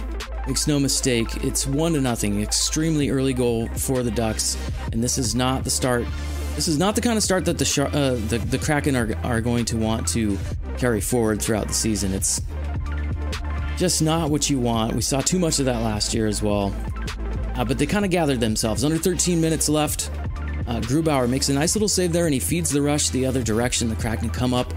makes 0.46 0.66
no 0.66 0.78
mistake. 0.78 1.44
It's 1.44 1.66
one 1.66 1.92
to 1.94 2.00
nothing. 2.00 2.42
Extremely 2.42 3.10
early 3.10 3.32
goal 3.32 3.68
for 3.68 4.02
the 4.02 4.10
Ducks, 4.10 4.56
and 4.92 5.02
this 5.02 5.18
is 5.18 5.34
not 5.34 5.64
the 5.64 5.70
start. 5.70 6.06
This 6.54 6.68
is 6.68 6.78
not 6.78 6.94
the 6.94 7.00
kind 7.00 7.16
of 7.16 7.22
start 7.22 7.44
that 7.44 7.58
the 7.58 7.90
uh, 7.92 8.14
the, 8.28 8.38
the 8.38 8.58
Kraken 8.58 8.96
are, 8.96 9.14
are 9.24 9.40
going 9.40 9.64
to 9.66 9.76
want 9.76 10.08
to 10.08 10.38
carry 10.78 11.00
forward 11.00 11.42
throughout 11.42 11.68
the 11.68 11.74
season. 11.74 12.14
It's 12.14 12.40
just 13.76 14.02
not 14.02 14.30
what 14.30 14.48
you 14.48 14.58
want. 14.58 14.94
We 14.94 15.02
saw 15.02 15.20
too 15.20 15.38
much 15.38 15.58
of 15.58 15.66
that 15.66 15.82
last 15.82 16.14
year 16.14 16.26
as 16.26 16.42
well. 16.42 16.74
Uh, 17.54 17.64
but 17.64 17.78
they 17.78 17.86
kind 17.86 18.04
of 18.04 18.10
gathered 18.10 18.40
themselves. 18.40 18.84
Under 18.84 18.98
13 18.98 19.40
minutes 19.40 19.68
left, 19.68 20.10
uh, 20.66 20.80
Grubauer 20.80 21.28
makes 21.28 21.48
a 21.48 21.54
nice 21.54 21.74
little 21.74 21.88
save 21.88 22.12
there 22.12 22.26
and 22.26 22.34
he 22.34 22.40
feeds 22.40 22.70
the 22.70 22.82
rush 22.82 23.10
the 23.10 23.26
other 23.26 23.42
direction. 23.42 23.88
The 23.88 23.96
Kraken 23.96 24.30
come 24.30 24.52
up 24.52 24.72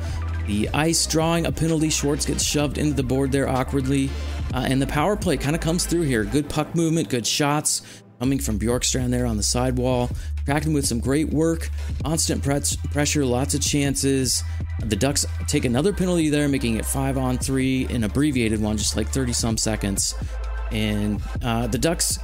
the 0.48 0.68
ice, 0.70 1.06
drawing 1.06 1.46
a 1.46 1.52
penalty. 1.52 1.90
Schwartz 1.90 2.26
gets 2.26 2.44
shoved 2.44 2.78
into 2.78 2.96
the 2.96 3.04
board 3.04 3.32
there 3.32 3.48
awkwardly. 3.48 4.10
Uh, 4.54 4.66
and 4.68 4.82
the 4.82 4.88
power 4.88 5.16
play 5.16 5.38
kind 5.38 5.56
of 5.56 5.62
comes 5.62 5.86
through 5.86 6.02
here. 6.02 6.24
Good 6.24 6.50
puck 6.50 6.76
movement, 6.76 7.10
good 7.10 7.26
shots 7.26 8.02
coming 8.20 8.40
from 8.40 8.60
Bjorkstrand 8.60 9.12
there 9.12 9.26
on 9.26 9.38
the 9.38 9.44
sidewall. 9.44 10.10
Kraken 10.46 10.74
with 10.74 10.86
some 10.86 11.00
great 11.00 11.30
work, 11.30 11.70
constant 12.04 12.44
press, 12.44 12.76
pressure, 12.76 13.24
lots 13.24 13.54
of 13.54 13.62
chances. 13.62 14.44
The 14.84 14.96
Ducks 14.96 15.26
take 15.48 15.66
another 15.66 15.94
penalty 15.94 16.30
there, 16.30 16.48
making 16.50 16.76
it 16.78 16.86
five 16.86 17.18
on 17.18 17.38
three, 17.38 17.86
an 17.86 18.04
abbreviated 18.04 18.62
one, 18.62 18.78
just 18.78 18.98
like 18.98 19.08
30 19.10 19.34
some 19.34 19.58
seconds. 19.58 20.16
And 20.72 21.22
uh, 21.42 21.68
the 21.68 21.78
Ducks, 21.78 22.20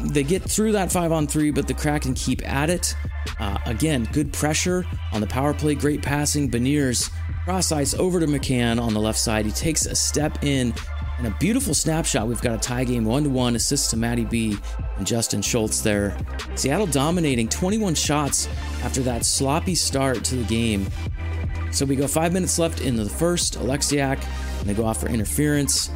they 0.00 0.22
get 0.22 0.42
through 0.42 0.72
that 0.72 0.92
five 0.92 1.10
on 1.10 1.26
three, 1.26 1.50
but 1.50 1.66
the 1.66 1.74
Kraken 1.74 2.14
keep 2.14 2.46
at 2.46 2.68
it. 2.70 2.94
Uh, 3.38 3.58
again, 3.66 4.08
good 4.12 4.32
pressure 4.32 4.84
on 5.12 5.20
the 5.20 5.26
power 5.26 5.54
play, 5.54 5.74
great 5.74 6.02
passing. 6.02 6.50
Beniers 6.50 7.10
cross 7.44 7.72
ice 7.72 7.94
over 7.94 8.20
to 8.20 8.26
McCann 8.26 8.80
on 8.80 8.94
the 8.94 9.00
left 9.00 9.18
side. 9.18 9.46
He 9.46 9.52
takes 9.52 9.86
a 9.86 9.94
step 9.94 10.44
in 10.44 10.74
and 11.20 11.28
a 11.28 11.36
beautiful 11.38 11.74
snapshot. 11.74 12.26
We've 12.26 12.40
got 12.40 12.54
a 12.54 12.58
tie 12.58 12.84
game, 12.84 13.04
one 13.04 13.24
to 13.24 13.30
one 13.30 13.54
assists 13.54 13.90
to 13.90 13.98
Matty 13.98 14.24
B 14.24 14.56
and 14.96 15.06
Justin 15.06 15.42
Schultz 15.42 15.82
there. 15.82 16.16
Seattle 16.54 16.86
dominating 16.86 17.46
21 17.46 17.94
shots 17.94 18.48
after 18.82 19.02
that 19.02 19.26
sloppy 19.26 19.74
start 19.74 20.24
to 20.24 20.36
the 20.36 20.44
game. 20.44 20.86
So 21.72 21.84
we 21.84 21.94
go 21.94 22.08
five 22.08 22.32
minutes 22.32 22.58
left 22.58 22.80
in 22.80 22.96
the 22.96 23.04
first. 23.04 23.58
Oleksiak, 23.58 24.24
and 24.60 24.68
they 24.68 24.72
go 24.72 24.86
off 24.86 25.00
for 25.00 25.08
interference. 25.08 25.90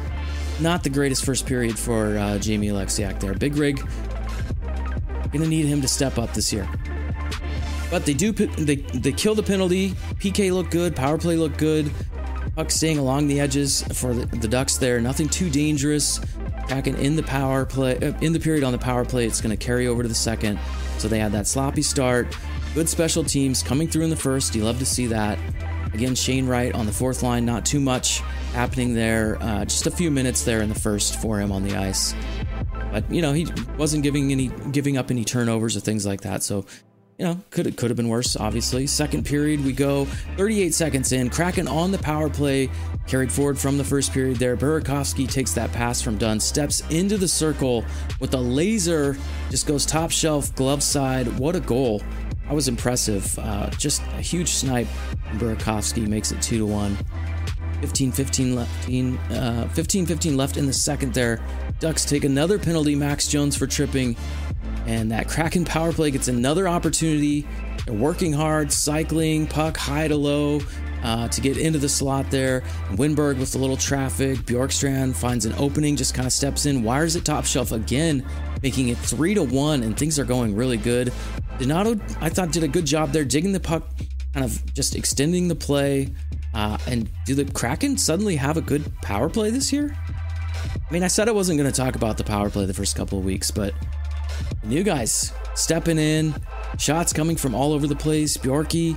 Not 0.61 0.83
the 0.83 0.91
greatest 0.91 1.25
first 1.25 1.47
period 1.47 1.77
for 1.77 2.17
uh, 2.19 2.37
Jamie 2.37 2.67
Oleksiak 2.67 3.19
there. 3.19 3.33
Big 3.33 3.55
rig. 3.55 3.83
Gonna 5.33 5.47
need 5.47 5.65
him 5.65 5.81
to 5.81 5.87
step 5.87 6.19
up 6.19 6.33
this 6.33 6.53
year. 6.53 6.69
But 7.89 8.05
they 8.05 8.13
do 8.13 8.31
they 8.31 8.75
they 8.75 9.11
kill 9.11 9.33
the 9.33 9.43
penalty. 9.43 9.89
PK 10.19 10.53
looked 10.53 10.71
good. 10.71 10.95
Power 10.95 11.17
play 11.17 11.35
looked 11.35 11.57
good. 11.57 11.91
Puck 12.55 12.71
staying 12.71 12.97
along 12.97 13.27
the 13.27 13.41
edges 13.41 13.83
for 13.93 14.13
the, 14.13 14.25
the 14.37 14.47
Ducks 14.47 14.77
there. 14.77 15.01
Nothing 15.01 15.27
too 15.27 15.49
dangerous. 15.49 16.21
Kraken 16.67 16.95
in 16.95 17.17
the 17.17 17.23
power 17.23 17.65
play 17.65 17.97
uh, 17.97 18.17
in 18.21 18.31
the 18.31 18.39
period 18.39 18.63
on 18.63 18.71
the 18.71 18.77
power 18.77 19.03
play. 19.03 19.25
It's 19.25 19.41
going 19.41 19.55
to 19.55 19.63
carry 19.63 19.87
over 19.87 20.03
to 20.03 20.07
the 20.07 20.15
second. 20.15 20.57
So 20.97 21.09
they 21.09 21.19
had 21.19 21.33
that 21.33 21.47
sloppy 21.47 21.81
start. 21.81 22.35
Good 22.73 22.87
special 22.87 23.25
teams 23.25 23.61
coming 23.61 23.89
through 23.89 24.03
in 24.03 24.09
the 24.09 24.15
first. 24.15 24.55
You 24.55 24.63
love 24.63 24.79
to 24.79 24.85
see 24.85 25.07
that. 25.07 25.37
Again, 25.93 26.15
Shane 26.15 26.47
Wright 26.47 26.73
on 26.73 26.85
the 26.85 26.91
fourth 26.93 27.23
line. 27.23 27.45
Not 27.45 27.65
too 27.65 27.81
much 27.81 28.19
happening 28.53 28.93
there. 28.93 29.37
Uh, 29.41 29.65
just 29.65 29.85
a 29.87 29.91
few 29.91 30.09
minutes 30.09 30.43
there 30.43 30.61
in 30.61 30.69
the 30.69 30.79
first 30.79 31.21
for 31.21 31.39
him 31.39 31.51
on 31.51 31.63
the 31.63 31.75
ice. 31.75 32.15
But 32.91 33.11
you 33.11 33.21
know 33.21 33.33
he 33.33 33.47
wasn't 33.77 34.03
giving 34.03 34.31
any 34.31 34.47
giving 34.71 34.97
up 34.97 35.11
any 35.11 35.25
turnovers 35.25 35.75
or 35.75 35.81
things 35.81 36.05
like 36.05 36.21
that. 36.21 36.43
So 36.43 36.65
you 37.17 37.25
know, 37.25 37.39
could 37.49 37.65
it 37.65 37.77
could 37.77 37.89
have 37.89 37.97
been 37.97 38.09
worse, 38.09 38.35
obviously. 38.35 38.87
Second 38.87 39.25
period, 39.25 39.63
we 39.63 39.71
go 39.71 40.05
38 40.37 40.73
seconds 40.73 41.11
in. 41.13 41.29
Kraken 41.29 41.67
on 41.67 41.91
the 41.91 41.97
power 41.97 42.29
play, 42.29 42.69
carried 43.07 43.31
forward 43.31 43.57
from 43.57 43.77
the 43.77 43.83
first 43.83 44.11
period 44.11 44.37
there. 44.37 44.57
Burakovsky 44.57 45.29
takes 45.29 45.53
that 45.53 45.71
pass 45.71 46.01
from 46.01 46.17
Dunn, 46.17 46.39
steps 46.39 46.81
into 46.89 47.17
the 47.17 47.27
circle 47.27 47.85
with 48.19 48.33
a 48.33 48.39
laser, 48.39 49.17
just 49.49 49.65
goes 49.65 49.85
top 49.85 50.11
shelf, 50.11 50.53
glove 50.55 50.83
side. 50.83 51.27
What 51.39 51.55
a 51.55 51.61
goal! 51.61 52.01
That 52.47 52.53
was 52.53 52.67
impressive. 52.67 53.37
Uh, 53.39 53.69
just 53.71 54.01
a 54.17 54.21
huge 54.21 54.49
snipe. 54.49 54.87
Burakovsky 55.35 56.07
makes 56.07 56.31
it 56.31 56.41
2 56.41 56.59
to 56.59 56.65
1. 56.65 56.97
15 57.81 58.11
15 58.11 58.55
left, 58.55 58.71
15, 58.85 59.17
uh, 59.17 59.69
15 59.69 60.05
15 60.05 60.37
left 60.37 60.57
in 60.57 60.65
the 60.65 60.73
second 60.73 61.13
there. 61.13 61.39
Ducks 61.79 62.05
take 62.05 62.23
another 62.23 62.57
penalty, 62.57 62.95
Max 62.95 63.27
Jones 63.27 63.55
for 63.55 63.67
tripping. 63.67 64.15
And 64.85 65.11
that 65.11 65.27
Kraken 65.27 65.65
power 65.65 65.91
play 65.91 66.11
gets 66.11 66.27
another 66.27 66.67
opportunity. 66.67 67.47
They're 67.85 67.95
working 67.95 68.33
hard, 68.33 68.71
cycling, 68.71 69.47
puck 69.47 69.77
high 69.77 70.07
to 70.07 70.15
low 70.15 70.61
uh, 71.03 71.27
to 71.27 71.41
get 71.41 71.57
into 71.57 71.77
the 71.77 71.89
slot 71.89 72.29
there. 72.31 72.61
Wennberg 72.93 73.37
with 73.37 73.53
a 73.55 73.57
little 73.57 73.77
traffic. 73.77 74.39
Bjorkstrand 74.39 75.15
finds 75.15 75.45
an 75.45 75.53
opening, 75.57 75.95
just 75.95 76.13
kind 76.13 76.25
of 76.25 76.33
steps 76.33 76.65
in, 76.65 76.83
wires 76.83 77.15
it 77.15 77.23
top 77.23 77.45
shelf 77.45 77.71
again, 77.71 78.25
making 78.63 78.89
it 78.89 78.97
three 78.97 79.35
to 79.35 79.43
one, 79.43 79.83
and 79.83 79.97
things 79.97 80.17
are 80.17 80.25
going 80.25 80.55
really 80.55 80.77
good. 80.77 81.13
Donato, 81.59 81.99
I 82.21 82.29
thought, 82.29 82.51
did 82.51 82.63
a 82.63 82.67
good 82.67 82.85
job 82.85 83.11
there, 83.11 83.23
digging 83.23 83.53
the 83.53 83.59
puck, 83.59 83.87
kind 84.33 84.43
of 84.43 84.73
just 84.73 84.95
extending 84.95 85.47
the 85.47 85.55
play. 85.55 86.09
Uh, 86.55 86.77
and 86.87 87.09
do 87.25 87.35
the 87.35 87.45
Kraken 87.51 87.97
suddenly 87.97 88.37
have 88.37 88.57
a 88.57 88.61
good 88.61 88.91
power 89.01 89.29
play 89.29 89.49
this 89.49 89.71
year? 89.73 89.95
I 90.73 90.93
mean, 90.93 91.03
I 91.03 91.07
said 91.07 91.27
I 91.27 91.33
wasn't 91.33 91.59
going 91.59 91.71
to 91.71 91.75
talk 91.75 91.95
about 91.95 92.17
the 92.17 92.23
power 92.23 92.49
play 92.49 92.65
the 92.65 92.73
first 92.73 92.95
couple 92.95 93.19
of 93.19 93.25
weeks, 93.25 93.51
but 93.51 93.73
new 94.65 94.83
guys 94.83 95.31
stepping 95.53 95.97
in, 95.97 96.35
shots 96.77 97.13
coming 97.13 97.35
from 97.35 97.55
all 97.55 97.73
over 97.73 97.87
the 97.87 97.95
place. 97.95 98.37
Bjorky, 98.37 98.95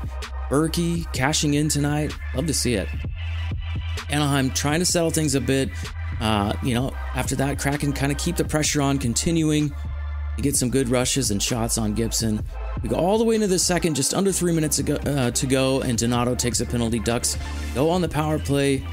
Berkey 0.48 1.10
cashing 1.12 1.54
in 1.54 1.68
tonight. 1.68 2.12
Love 2.34 2.46
to 2.46 2.54
see 2.54 2.74
it. 2.74 2.88
Anaheim 4.10 4.50
trying 4.50 4.80
to 4.80 4.86
settle 4.86 5.10
things 5.10 5.34
a 5.34 5.40
bit. 5.40 5.70
Uh, 6.20 6.52
you 6.62 6.74
know, 6.74 6.92
after 7.14 7.36
that, 7.36 7.58
Kraken 7.58 7.92
kind 7.92 8.10
of 8.10 8.18
keep 8.18 8.36
the 8.36 8.44
pressure 8.44 8.82
on, 8.82 8.98
continuing. 8.98 9.72
You 10.36 10.42
get 10.42 10.56
some 10.56 10.70
good 10.70 10.88
rushes 10.88 11.30
and 11.30 11.42
shots 11.42 11.78
on 11.78 11.94
Gibson. 11.94 12.44
We 12.82 12.88
go 12.88 12.96
all 12.96 13.18
the 13.18 13.24
way 13.24 13.34
into 13.34 13.48
the 13.48 13.58
second, 13.58 13.94
just 13.94 14.14
under 14.14 14.30
three 14.32 14.52
minutes 14.52 14.78
ago, 14.78 14.94
uh, 14.94 15.32
to 15.32 15.46
go, 15.46 15.80
and 15.80 15.98
Donato 15.98 16.34
takes 16.34 16.60
a 16.60 16.66
penalty. 16.66 17.00
Ducks 17.00 17.36
go 17.74 17.90
on 17.90 18.00
the 18.02 18.08
power 18.08 18.38
play. 18.38 18.84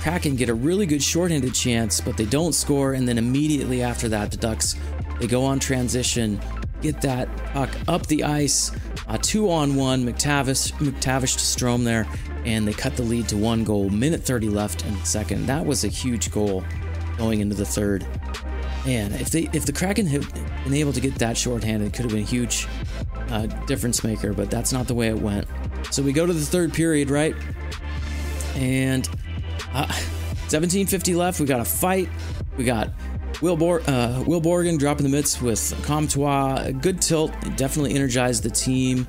Kraken 0.00 0.36
get 0.36 0.48
a 0.48 0.54
really 0.54 0.86
good 0.86 1.02
shorthanded 1.02 1.54
chance, 1.54 2.00
but 2.00 2.16
they 2.16 2.24
don't 2.26 2.54
score. 2.54 2.92
And 2.92 3.08
then 3.08 3.18
immediately 3.18 3.82
after 3.82 4.08
that, 4.10 4.30
the 4.30 4.36
Ducks 4.36 4.76
they 5.20 5.26
go 5.26 5.44
on 5.44 5.58
transition, 5.58 6.40
get 6.80 7.00
that 7.02 7.28
puck 7.52 7.70
up 7.86 8.06
the 8.06 8.24
ice, 8.24 8.72
two 9.18 9.50
on 9.50 9.76
one. 9.76 10.04
McTavish, 10.04 10.72
McTavish 10.74 11.34
to 11.34 11.64
Strome 11.64 11.84
there, 11.84 12.06
and 12.44 12.66
they 12.66 12.72
cut 12.72 12.96
the 12.96 13.02
lead 13.02 13.28
to 13.28 13.36
one 13.36 13.64
goal. 13.64 13.90
Minute 13.90 14.22
30 14.22 14.48
left 14.48 14.84
in 14.84 14.94
the 14.98 15.04
second. 15.04 15.46
That 15.46 15.66
was 15.66 15.84
a 15.84 15.88
huge 15.88 16.30
goal 16.30 16.64
going 17.18 17.40
into 17.40 17.54
the 17.54 17.66
third. 17.66 18.06
Man, 18.86 19.12
if 19.12 19.30
they 19.30 19.48
if 19.52 19.66
the 19.66 19.72
Kraken 19.72 20.06
had 20.06 20.26
been 20.64 20.74
able 20.74 20.92
to 20.94 21.00
get 21.00 21.16
that 21.16 21.36
shorthanded, 21.36 21.88
it 21.88 21.94
could 21.94 22.04
have 22.04 22.12
been 22.12 22.22
a 22.22 22.26
huge 22.26 22.66
uh, 23.28 23.46
difference 23.66 24.02
maker. 24.02 24.32
But 24.32 24.50
that's 24.50 24.72
not 24.72 24.86
the 24.86 24.94
way 24.94 25.08
it 25.08 25.18
went. 25.18 25.46
So 25.90 26.02
we 26.02 26.12
go 26.12 26.24
to 26.24 26.32
the 26.32 26.40
third 26.40 26.72
period, 26.72 27.10
right? 27.10 27.34
And 28.54 29.06
uh, 29.74 29.86
1750 30.48 31.14
left. 31.14 31.40
We 31.40 31.46
got 31.46 31.60
a 31.60 31.64
fight. 31.64 32.08
We 32.56 32.64
got 32.64 32.88
Will, 33.40 33.56
Bor- 33.56 33.80
uh, 33.88 34.22
Will 34.26 34.40
Borgen 34.40 34.78
dropping 34.78 35.04
the 35.04 35.08
mitts 35.10 35.40
with 35.40 35.74
Comtois. 35.84 36.62
A 36.66 36.72
good 36.72 37.00
tilt. 37.00 37.32
Definitely 37.56 37.94
energized 37.94 38.42
the 38.42 38.50
team. 38.50 39.06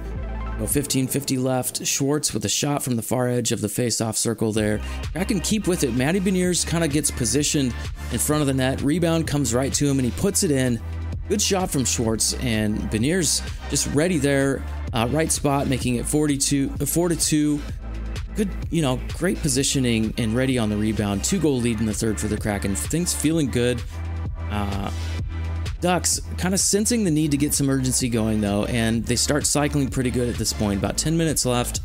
You 0.53 0.59
know, 0.59 0.65
15-50 0.65 1.41
left. 1.41 1.85
Schwartz 1.85 2.33
with 2.33 2.45
a 2.45 2.49
shot 2.49 2.81
from 2.81 2.95
the 2.95 3.01
far 3.01 3.27
edge 3.27 3.51
of 3.51 3.59
the 3.59 3.67
face-off 3.67 4.15
circle 4.15 4.53
there. 4.53 4.79
Kraken 5.11 5.41
keep 5.41 5.67
with 5.67 5.83
it. 5.83 5.93
Matty 5.93 6.21
Beniers 6.21 6.65
kind 6.65 6.83
of 6.83 6.91
gets 6.91 7.11
positioned 7.11 7.73
in 8.11 8.19
front 8.19 8.41
of 8.41 8.47
the 8.47 8.53
net. 8.53 8.81
Rebound 8.81 9.27
comes 9.27 9.53
right 9.53 9.73
to 9.73 9.85
him 9.85 9.99
and 9.99 10.05
he 10.05 10.11
puts 10.21 10.43
it 10.43 10.51
in. 10.51 10.79
Good 11.27 11.41
shot 11.41 11.69
from 11.69 11.83
Schwartz 11.83 12.33
and 12.35 12.77
Beniers 12.91 13.41
just 13.69 13.87
ready 13.87 14.17
there. 14.17 14.63
Uh, 14.93 15.07
right 15.11 15.31
spot, 15.31 15.67
making 15.67 15.95
it 15.95 16.05
42, 16.05 16.69
4 16.69 17.09
to 17.09 17.15
2 17.15 17.61
good, 18.35 18.49
you 18.69 18.81
know, 18.81 18.99
great 19.17 19.37
positioning 19.41 20.13
and 20.17 20.33
ready 20.35 20.57
on 20.57 20.69
the 20.69 20.77
rebound. 20.77 21.23
Two 21.23 21.39
goal 21.39 21.57
lead 21.57 21.79
in 21.79 21.85
the 21.85 21.93
third 21.93 22.19
for 22.19 22.27
the 22.27 22.37
Kraken. 22.37 22.75
Things 22.75 23.13
feeling 23.13 23.47
good. 23.49 23.81
Uh, 24.51 24.91
Ducks 25.79 26.21
kind 26.37 26.53
of 26.53 26.59
sensing 26.59 27.03
the 27.03 27.11
need 27.11 27.31
to 27.31 27.37
get 27.37 27.55
some 27.55 27.67
urgency 27.69 28.07
going 28.07 28.39
though, 28.39 28.65
and 28.65 29.03
they 29.05 29.15
start 29.15 29.47
cycling 29.47 29.89
pretty 29.89 30.11
good 30.11 30.29
at 30.29 30.35
this 30.35 30.53
point. 30.53 30.77
About 30.77 30.97
10 30.97 31.17
minutes 31.17 31.45
left 31.45 31.79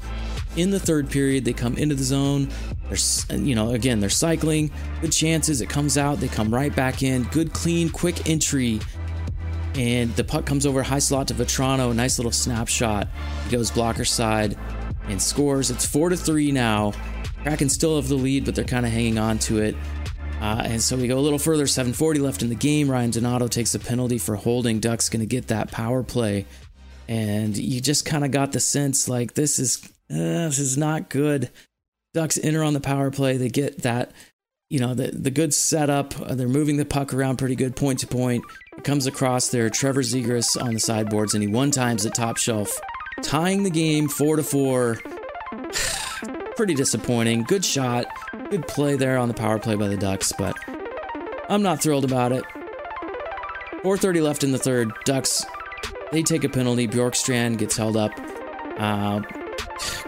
in 0.57 0.71
the 0.71 0.81
third 0.81 1.11
period, 1.11 1.45
they 1.45 1.53
come 1.53 1.77
into 1.77 1.95
the 1.95 2.03
zone. 2.03 2.49
They're, 2.89 3.39
you 3.39 3.55
know, 3.55 3.73
again, 3.73 4.01
they're 4.01 4.11
cycling. 4.11 4.71
Good 5.01 5.13
chances. 5.13 5.61
It 5.61 5.69
comes 5.69 5.97
out. 5.99 6.19
They 6.19 6.29
come 6.29 6.53
right 6.53 6.75
back 6.75 7.03
in. 7.03 7.25
Good, 7.25 7.53
clean, 7.53 7.91
quick 7.91 8.29
entry. 8.29 8.81
And 9.75 10.15
the 10.17 10.25
puck 10.25 10.47
comes 10.47 10.65
over 10.65 10.83
high 10.83 10.99
slot 10.99 11.29
to 11.29 11.35
Vatrano. 11.35 11.95
Nice 11.95 12.19
little 12.19 12.33
snapshot. 12.33 13.09
He 13.45 13.51
goes 13.51 13.71
blocker 13.71 14.07
side 14.07 14.57
and 15.09 15.21
scores. 15.21 15.71
It's 15.71 15.85
four 15.85 16.09
to 16.09 16.17
three 16.17 16.51
now. 16.53 16.93
Kraken 17.43 17.69
still 17.69 17.97
have 17.97 18.09
the 18.09 18.15
lead, 18.15 18.45
but 18.45 18.55
they're 18.55 18.65
kind 18.65 18.87
of 18.87 18.93
hanging 18.93 19.19
on 19.19 19.39
to 19.41 19.59
it. 19.59 19.77
Uh, 20.41 20.63
and 20.65 20.83
so 20.83 20.97
we 20.97 21.09
go 21.09 21.19
a 21.19 21.21
little 21.21 21.39
further. 21.39 21.65
7:40 21.65 22.21
left 22.21 22.43
in 22.43 22.49
the 22.49 22.55
game. 22.55 22.91
Ryan 22.91 23.11
Donato 23.11 23.49
takes 23.49 23.75
a 23.75 23.79
penalty 23.79 24.19
for 24.19 24.37
holding. 24.37 24.81
Duck's 24.81 25.09
going 25.09 25.21
to 25.21 25.27
get 25.27 25.49
that 25.49 25.71
power 25.71 26.03
play, 26.03 26.47
and 27.09 27.57
you 27.57 27.81
just 27.81 28.05
kind 28.05 28.25
of 28.25 28.31
got 28.31 28.53
the 28.53 28.61
sense 28.61 29.09
like 29.09 29.35
this 29.35 29.59
is 29.59 29.83
uh, 30.11 30.47
this 30.47 30.59
is 30.59 30.77
not 30.77 31.09
good. 31.09 31.51
Ducks 32.15 32.39
enter 32.43 32.63
on 32.63 32.75
the 32.75 32.81
power 32.81 33.11
play. 33.11 33.37
They 33.37 33.49
get 33.49 33.83
that, 33.83 34.13
you 34.69 34.79
know, 34.79 34.95
the 34.95 35.11
the 35.11 35.31
good 35.31 35.55
setup. 35.55 36.19
Uh, 36.21 36.35
they're 36.35 36.49
moving 36.49 36.77
the 36.77 36.85
puck 36.85 37.15
around 37.15 37.39
pretty 37.39 37.57
good, 37.57 37.75
point 37.75 38.01
to 38.01 38.07
point. 38.07 38.45
It 38.77 38.85
comes 38.85 39.07
across 39.07 39.49
there. 39.49 39.71
Trevor 39.71 40.03
Zegras 40.03 40.61
on 40.63 40.75
the 40.75 40.81
sideboards, 40.81 41.35
and 41.35 41.43
he 41.43 41.49
one 41.49 41.71
times 41.71 42.05
at 42.05 42.15
top 42.15 42.37
shelf, 42.37 42.71
tying 43.23 43.63
the 43.63 43.71
game 43.71 44.09
four 44.09 44.37
to 44.37 44.43
four. 44.43 45.01
pretty 46.57 46.75
disappointing. 46.75 47.43
Good 47.43 47.65
shot, 47.65 48.07
good 48.51 48.67
play 48.67 48.97
there 48.97 49.19
on 49.19 49.29
the 49.29 49.35
power 49.35 49.59
play 49.59 49.75
by 49.75 49.89
the 49.89 49.97
Ducks, 49.97 50.33
but 50.39 50.57
I'm 51.49 51.63
not 51.63 51.83
thrilled 51.83 52.05
about 52.05 52.33
it. 52.33 52.45
4:30 53.83 54.21
left 54.21 54.45
in 54.45 54.53
the 54.53 54.59
third. 54.59 54.91
Ducks 55.05 55.45
they 56.13 56.23
take 56.23 56.45
a 56.45 56.49
penalty. 56.49 56.87
Bjorkstrand 56.87 57.59
gets 57.59 57.77
held 57.77 57.97
up. 57.97 58.13
Uh, 58.79 59.21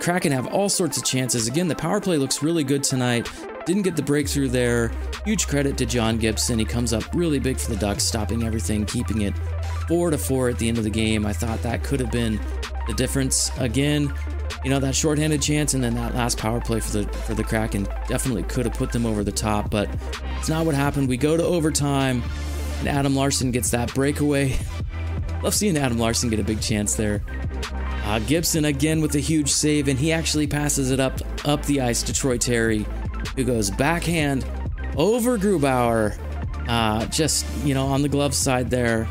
Kraken 0.01 0.33
have 0.33 0.47
all 0.47 0.69
sorts 0.69 0.97
of 0.97 1.05
chances. 1.05 1.49
Again, 1.49 1.69
the 1.69 1.75
power 1.75 2.01
play 2.01 2.17
looks 2.17 2.43
really 2.43 2.65
good 2.65 2.83
tonight. 2.83 3.29
Didn't 3.67 3.83
get 3.83 3.97
the 3.97 4.03
breakthrough 4.03 4.49
there. 4.49 4.91
Huge 5.25 5.47
credit 5.47 5.77
to 5.79 5.87
John 5.87 6.17
Gibson. 6.17 6.59
He 6.59 6.65
comes 6.65 6.93
up 6.93 7.03
really 7.15 7.39
big 7.39 7.59
for 7.59 7.71
the 7.71 7.77
Ducks, 7.77 8.05
stopping 8.05 8.45
everything, 8.45 8.87
keeping 8.87 9.23
it 9.23 9.35
four 9.89 10.11
to 10.11 10.19
four 10.19 10.49
at 10.49 10.59
the 10.59 10.69
end 10.69 10.79
of 10.79 10.85
the 10.85 10.91
game. 10.91 11.27
I 11.27 11.33
thought 11.33 11.63
that 11.63 11.83
could 11.83 12.01
have 12.01 12.11
been 12.11 12.41
the 12.87 12.95
difference. 12.95 13.51
Again, 13.59 14.13
you 14.65 14.71
know 14.71 14.81
that 14.81 14.95
shorthanded 14.95 15.41
chance 15.41 15.75
and 15.75 15.83
then 15.83 15.95
that 15.95 16.15
last 16.15 16.39
power 16.39 16.61
play 16.61 16.81
for 16.81 16.99
the 16.99 17.09
for 17.21 17.35
the 17.35 17.45
Kraken 17.45 17.85
definitely 18.07 18.43
could 18.43 18.67
have 18.67 18.75
put 18.75 18.93
them 18.93 19.07
over 19.07 19.23
the 19.23 19.33
top, 19.33 19.71
but 19.71 19.89
it's 20.39 20.49
not 20.49 20.67
what 20.67 20.75
happened. 20.75 21.09
We 21.09 21.17
go 21.17 21.37
to 21.37 21.45
overtime, 21.45 22.23
and 22.81 22.89
Adam 22.89 23.15
Larsson 23.15 23.51
gets 23.51 23.71
that 23.71 23.95
breakaway. 23.95 24.59
Love 25.43 25.55
seeing 25.55 25.77
Adam 25.77 25.99
Larsson 25.99 26.31
get 26.31 26.41
a 26.41 26.45
big 26.45 26.61
chance 26.61 26.97
there. 26.97 27.23
Uh, 28.05 28.19
Gibson 28.21 28.65
again 28.65 29.01
with 29.01 29.15
a 29.15 29.21
huge 29.21 29.51
save, 29.51 29.87
and 29.87 29.99
he 29.99 30.13
actually 30.13 30.47
passes 30.47 30.91
it 30.91 30.99
up 30.99 31.21
up 31.47 31.65
the 31.67 31.81
ice 31.81 32.03
to 32.05 32.13
Troy 32.13 32.39
Terry, 32.39 32.85
who 33.37 33.45
goes 33.45 33.71
backhand 33.71 34.45
over 34.97 35.39
Grubauer, 35.39 36.19
uh, 36.67 37.07
just 37.07 37.47
you 37.65 37.75
know 37.75 37.87
on 37.87 38.03
the 38.03 38.09
glove 38.09 38.35
side 38.35 38.71
there, 38.71 39.09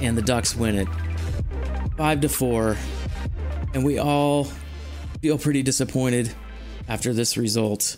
and 0.00 0.18
the 0.18 0.22
Ducks 0.22 0.54
win 0.54 0.74
it 0.74 0.88
five 1.96 2.20
to 2.20 2.28
four 2.28 2.76
and 3.78 3.86
we 3.86 3.96
all 3.96 4.48
feel 5.22 5.38
pretty 5.38 5.62
disappointed 5.62 6.34
after 6.88 7.12
this 7.12 7.36
result. 7.36 7.96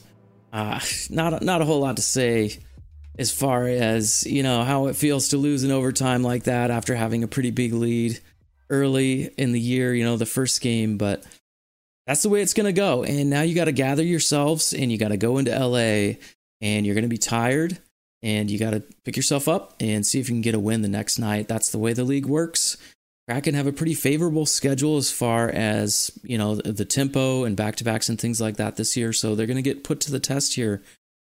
Uh, 0.52 0.78
not 1.08 1.42
not 1.42 1.62
a 1.62 1.64
whole 1.64 1.80
lot 1.80 1.96
to 1.96 2.02
say 2.02 2.58
as 3.18 3.32
far 3.32 3.66
as 3.66 4.26
you 4.26 4.42
know 4.42 4.62
how 4.62 4.88
it 4.88 4.96
feels 4.96 5.28
to 5.28 5.38
lose 5.38 5.64
in 5.64 5.70
overtime 5.70 6.22
like 6.22 6.44
that 6.44 6.70
after 6.70 6.94
having 6.94 7.24
a 7.24 7.28
pretty 7.28 7.50
big 7.50 7.72
lead 7.72 8.20
early 8.68 9.30
in 9.38 9.52
the 9.52 9.60
year. 9.60 9.94
You 9.94 10.04
know 10.04 10.18
the 10.18 10.26
first 10.26 10.60
game, 10.60 10.98
but 10.98 11.24
that's 12.06 12.22
the 12.22 12.28
way 12.28 12.42
it's 12.42 12.52
gonna 12.52 12.72
go. 12.74 13.02
And 13.02 13.30
now 13.30 13.40
you 13.40 13.54
got 13.54 13.64
to 13.64 13.72
gather 13.72 14.04
yourselves 14.04 14.74
and 14.74 14.92
you 14.92 14.98
got 14.98 15.08
to 15.08 15.16
go 15.16 15.38
into 15.38 15.58
LA, 15.58 16.18
and 16.60 16.84
you're 16.84 16.94
gonna 16.94 17.08
be 17.08 17.16
tired. 17.16 17.78
And 18.22 18.50
you 18.50 18.58
got 18.58 18.72
to 18.72 18.82
pick 19.06 19.16
yourself 19.16 19.48
up 19.48 19.76
and 19.80 20.04
see 20.04 20.20
if 20.20 20.28
you 20.28 20.34
can 20.34 20.42
get 20.42 20.54
a 20.54 20.58
win 20.58 20.82
the 20.82 20.88
next 20.88 21.18
night. 21.18 21.48
That's 21.48 21.70
the 21.70 21.78
way 21.78 21.94
the 21.94 22.04
league 22.04 22.26
works. 22.26 22.76
Kraken 23.30 23.54
have 23.54 23.68
a 23.68 23.72
pretty 23.72 23.94
favorable 23.94 24.44
schedule 24.44 24.96
as 24.96 25.12
far 25.12 25.48
as 25.48 26.10
you 26.24 26.36
know 26.36 26.56
the, 26.56 26.84
tempo 26.84 27.44
and 27.44 27.56
back 27.56 27.76
to 27.76 27.84
backs 27.84 28.08
and 28.08 28.20
things 28.20 28.40
like 28.40 28.56
that 28.56 28.74
this 28.74 28.96
year. 28.96 29.12
So 29.12 29.34
they're 29.34 29.46
going 29.46 29.56
to 29.56 29.62
get 29.62 29.84
put 29.84 30.00
to 30.00 30.10
the 30.10 30.18
test 30.18 30.54
here 30.54 30.82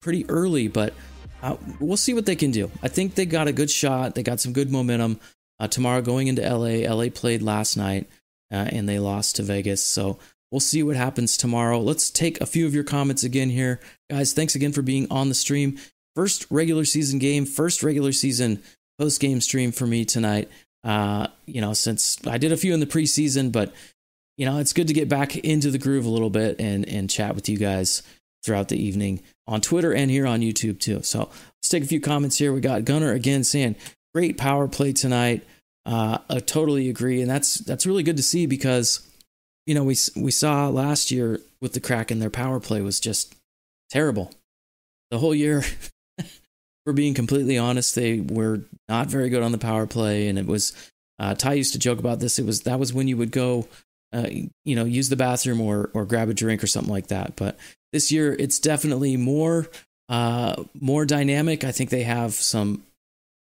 pretty 0.01 0.29
early, 0.29 0.67
but 0.67 0.93
uh, 1.41 1.57
we'll 1.79 1.97
see 1.97 2.13
what 2.13 2.27
they 2.27 2.35
can 2.35 2.51
do. 2.51 2.69
I 2.83 2.87
think 2.87 3.15
they 3.15 3.25
got 3.25 3.47
a 3.47 3.51
good 3.51 3.71
shot. 3.71 4.13
They 4.13 4.21
got 4.21 4.39
some 4.39 4.53
good 4.53 4.71
momentum. 4.71 5.19
uh, 5.59 5.67
tomorrow 5.67 6.01
going 6.01 6.27
into 6.27 6.41
LA. 6.41 6.87
LA 6.87 7.09
played 7.09 7.41
last 7.41 7.75
night 7.77 8.07
uh, 8.51 8.67
and 8.71 8.87
they 8.87 8.99
lost 8.99 9.37
to 9.37 9.43
Vegas. 9.43 9.83
So 9.83 10.19
we'll 10.51 10.59
see 10.59 10.83
what 10.83 10.95
happens 10.95 11.35
tomorrow. 11.35 11.79
Let's 11.79 12.11
take 12.11 12.39
a 12.39 12.45
few 12.45 12.67
of 12.67 12.75
your 12.75 12.83
comments 12.83 13.23
again 13.23 13.49
here. 13.49 13.79
Guys, 14.09 14.33
thanks 14.33 14.53
again 14.53 14.71
for 14.71 14.83
being 14.83 15.07
on 15.09 15.29
the 15.29 15.35
stream. 15.35 15.79
First 16.15 16.45
regular 16.51 16.85
season 16.85 17.17
game, 17.17 17.45
first 17.45 17.81
regular 17.81 18.11
season 18.11 18.61
post 18.99 19.19
game 19.19 19.41
stream 19.41 19.71
for 19.71 19.87
me 19.87 20.05
tonight. 20.05 20.49
Uh, 20.83 21.27
you 21.45 21.61
know, 21.61 21.73
since 21.73 22.17
I 22.25 22.37
did 22.37 22.51
a 22.51 22.57
few 22.57 22.73
in 22.73 22.79
the 22.79 22.85
preseason, 22.85 23.51
but 23.51 23.73
you 24.37 24.45
know, 24.45 24.59
it's 24.59 24.73
good 24.73 24.87
to 24.87 24.93
get 24.93 25.09
back 25.09 25.35
into 25.35 25.71
the 25.71 25.79
groove 25.79 26.05
a 26.05 26.09
little 26.09 26.29
bit 26.29 26.59
and 26.59 26.87
and 26.87 27.09
chat 27.09 27.35
with 27.35 27.49
you 27.49 27.57
guys 27.57 28.03
throughout 28.43 28.69
the 28.69 28.81
evening 28.81 29.21
on 29.47 29.61
Twitter 29.61 29.93
and 29.93 30.11
here 30.11 30.27
on 30.27 30.41
YouTube 30.41 30.79
too. 30.79 31.01
So 31.03 31.19
let's 31.19 31.69
take 31.69 31.83
a 31.83 31.87
few 31.87 31.99
comments 31.99 32.37
here. 32.37 32.53
We 32.53 32.61
got 32.61 32.85
Gunner 32.85 33.11
again 33.13 33.43
saying, 33.43 33.75
"Great 34.13 34.37
power 34.37 34.67
play 34.67 34.93
tonight." 34.93 35.45
Uh, 35.85 36.19
I 36.29 36.39
totally 36.39 36.89
agree, 36.89 37.21
and 37.21 37.29
that's 37.29 37.55
that's 37.55 37.85
really 37.85 38.03
good 38.03 38.17
to 38.17 38.23
see 38.23 38.45
because 38.45 39.07
you 39.65 39.73
know 39.73 39.83
we 39.83 39.95
we 40.15 40.31
saw 40.31 40.69
last 40.69 41.11
year 41.11 41.41
with 41.61 41.73
the 41.73 41.79
crack 41.79 42.07
Kraken 42.07 42.19
their 42.19 42.29
power 42.29 42.59
play 42.59 42.81
was 42.81 42.99
just 42.99 43.35
terrible. 43.89 44.31
The 45.09 45.19
whole 45.19 45.33
year, 45.33 45.63
for 46.87 46.93
being 46.93 47.13
completely 47.13 47.57
honest, 47.57 47.95
they 47.95 48.21
were 48.21 48.61
not 48.87 49.07
very 49.07 49.27
good 49.27 49.43
on 49.43 49.51
the 49.51 49.57
power 49.57 49.85
play, 49.85 50.29
and 50.29 50.39
it 50.39 50.45
was. 50.45 50.71
Uh, 51.19 51.33
Ty 51.33 51.53
used 51.53 51.73
to 51.73 51.79
joke 51.79 51.97
about 51.99 52.19
this. 52.19 52.39
It 52.39 52.45
was 52.45 52.61
that 52.61 52.79
was 52.79 52.93
when 52.93 53.07
you 53.07 53.17
would 53.17 53.31
go 53.31 53.67
uh, 54.13 54.29
you 54.63 54.75
know, 54.75 54.85
use 54.85 55.09
the 55.09 55.15
bathroom 55.15 55.59
or 55.59 55.89
or 55.93 56.05
grab 56.05 56.29
a 56.29 56.33
drink 56.33 56.63
or 56.63 56.67
something 56.67 56.93
like 56.93 57.07
that. 57.07 57.35
But 57.35 57.57
this 57.91 58.11
year, 58.11 58.35
it's 58.39 58.59
definitely 58.59 59.17
more 59.17 59.67
uh, 60.09 60.63
more 60.79 61.05
dynamic. 61.05 61.63
I 61.63 61.71
think 61.71 61.89
they 61.89 62.03
have 62.03 62.33
some, 62.33 62.83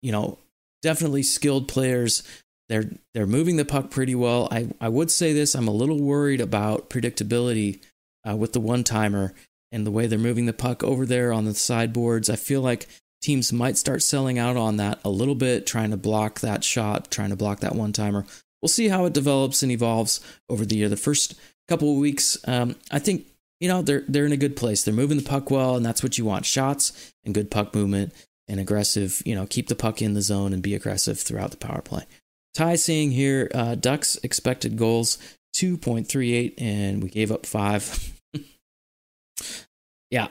you 0.02 0.12
know, 0.12 0.38
definitely 0.82 1.24
skilled 1.24 1.68
players. 1.68 2.24
They're 2.70 2.90
they're 3.14 3.28
moving 3.28 3.58
the 3.58 3.66
puck 3.66 3.92
pretty 3.92 4.16
well. 4.16 4.48
I 4.52 4.70
I 4.80 4.88
would 4.88 5.12
say 5.12 5.34
this. 5.34 5.54
I'm 5.54 5.68
a 5.68 5.72
little 5.72 6.00
worried 6.00 6.40
about 6.40 6.90
predictability 6.90 7.82
uh, 8.28 8.38
with 8.38 8.54
the 8.54 8.62
one 8.62 8.86
timer 8.86 9.34
and 9.74 9.86
the 9.86 9.92
way 9.92 10.08
they're 10.08 10.20
moving 10.20 10.46
the 10.46 10.54
puck 10.54 10.84
over 10.84 11.06
there 11.06 11.34
on 11.34 11.46
the 11.46 11.54
sideboards. 11.54 12.30
I 12.30 12.38
feel 12.38 12.62
like 12.62 12.88
teams 13.24 13.52
might 13.52 13.78
start 13.78 14.04
selling 14.04 14.38
out 14.38 14.58
on 14.58 14.78
that 14.78 15.00
a 15.04 15.10
little 15.10 15.36
bit, 15.36 15.66
trying 15.66 15.92
to 15.92 15.98
block 15.98 16.42
that 16.42 16.64
shot, 16.64 17.10
trying 17.10 17.30
to 17.30 17.36
block 17.36 17.62
that 17.62 17.76
one 17.76 17.94
timer 17.94 18.26
we'll 18.64 18.70
see 18.70 18.88
how 18.88 19.06
it 19.06 19.14
develops 19.14 19.62
and 19.62 19.72
evolves 19.72 20.22
over 20.50 20.66
the 20.66 20.78
year. 20.78 20.90
The 20.90 20.96
first 20.96 21.36
couple 21.68 21.92
of 21.92 22.00
weeks, 22.00 22.38
um, 22.48 22.76
I 22.90 22.98
think 22.98 23.28
you 23.60 23.68
know 23.68 23.84
they're 23.84 24.04
they're 24.08 24.26
in 24.26 24.32
a 24.32 24.38
good 24.38 24.56
place. 24.56 24.84
They're 24.84 24.94
moving 24.94 25.18
the 25.18 25.24
puck 25.24 25.52
well, 25.52 25.76
and 25.76 25.86
that's 25.86 26.02
what 26.02 26.18
you 26.18 26.26
want: 26.26 26.46
shots 26.46 27.14
and 27.24 27.36
good 27.36 27.52
puck 27.52 27.76
movement 27.76 28.14
and 28.48 28.60
aggressive. 28.60 29.22
You 29.26 29.36
know, 29.36 29.46
keep 29.46 29.68
the 29.68 29.76
puck 29.76 30.02
in 30.02 30.16
the 30.16 30.22
zone 30.22 30.54
and 30.54 30.64
be 30.64 30.74
aggressive 30.74 31.20
throughout 31.20 31.52
the 31.52 31.58
power 31.58 31.82
play. 31.82 32.06
Ty 32.56 32.76
seeing 32.76 33.12
here, 33.12 33.52
uh, 33.54 33.76
Ducks 33.76 34.18
expected 34.24 34.78
goals 34.78 35.20
two 35.52 35.78
point 35.78 36.08
three 36.08 36.34
eight, 36.34 36.56
and 36.58 37.04
we 37.04 37.10
gave 37.10 37.32
up 37.32 37.46
five. 37.46 38.14
yeah, 40.10 40.30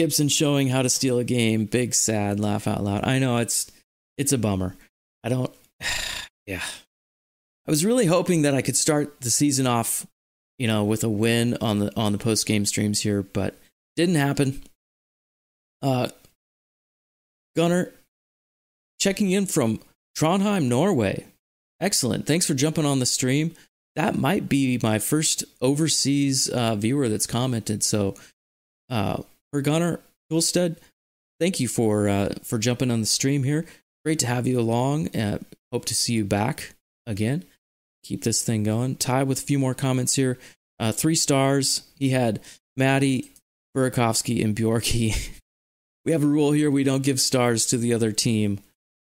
Gibson 0.00 0.28
showing 0.28 0.68
how 0.68 0.80
to 0.80 0.88
steal 0.88 1.18
a 1.18 1.24
game. 1.24 1.66
Big 1.66 1.92
sad 1.92 2.40
laugh 2.40 2.66
out 2.66 2.82
loud. 2.82 3.04
I 3.04 3.18
know 3.18 3.36
it's 3.36 3.70
it's 4.16 4.32
a 4.32 4.38
bummer. 4.38 4.74
I 5.22 5.28
don't. 5.28 5.52
Yeah, 6.46 6.64
I 7.68 7.70
was 7.70 7.84
really 7.84 8.06
hoping 8.06 8.42
that 8.42 8.54
I 8.54 8.62
could 8.62 8.74
start 8.74 9.20
the 9.20 9.30
season 9.30 9.68
off, 9.68 10.04
you 10.58 10.66
know, 10.66 10.82
with 10.82 11.04
a 11.04 11.08
win 11.08 11.56
on 11.60 11.78
the 11.78 11.96
on 11.96 12.10
the 12.10 12.18
post 12.18 12.44
game 12.44 12.64
streams 12.64 13.02
here, 13.02 13.22
but 13.22 13.54
didn't 13.94 14.16
happen. 14.16 14.60
Uh, 15.80 16.08
Gunner, 17.54 17.92
checking 18.98 19.30
in 19.30 19.46
from 19.46 19.78
Trondheim, 20.18 20.64
Norway. 20.64 21.26
Excellent. 21.78 22.26
Thanks 22.26 22.46
for 22.46 22.54
jumping 22.54 22.86
on 22.86 22.98
the 22.98 23.06
stream. 23.06 23.54
That 23.94 24.18
might 24.18 24.48
be 24.48 24.80
my 24.82 24.98
first 24.98 25.44
overseas 25.60 26.48
uh, 26.48 26.74
viewer 26.74 27.08
that's 27.08 27.28
commented. 27.28 27.84
So, 27.84 28.16
uh, 28.88 29.22
for 29.52 29.60
Gunner 29.60 30.00
Hulsted, 30.30 30.76
thank 31.38 31.60
you 31.60 31.68
for 31.68 32.08
uh, 32.08 32.34
for 32.42 32.58
jumping 32.58 32.90
on 32.90 33.00
the 33.00 33.06
stream 33.06 33.42
here. 33.42 33.64
Great 34.04 34.18
to 34.20 34.26
have 34.26 34.46
you 34.46 34.58
along. 34.58 35.14
Uh, 35.16 35.38
hope 35.72 35.84
to 35.86 35.94
see 35.94 36.14
you 36.14 36.24
back 36.24 36.74
again. 37.06 37.44
Keep 38.04 38.24
this 38.24 38.42
thing 38.42 38.62
going. 38.62 38.96
Ty 38.96 39.24
with 39.24 39.40
a 39.40 39.46
few 39.46 39.58
more 39.58 39.74
comments 39.74 40.14
here. 40.14 40.38
Uh, 40.78 40.92
three 40.92 41.14
stars. 41.14 41.82
He 41.98 42.10
had 42.10 42.40
Matty, 42.76 43.32
Burakovsky, 43.76 44.42
and 44.42 44.56
Bjorky. 44.56 45.30
we 46.04 46.12
have 46.12 46.24
a 46.24 46.28
rule 46.28 46.52
here: 46.52 46.70
we 46.70 46.84
don't 46.84 47.02
give 47.02 47.20
stars 47.20 47.66
to 47.66 47.76
the 47.76 47.92
other 47.92 48.12
team. 48.12 48.60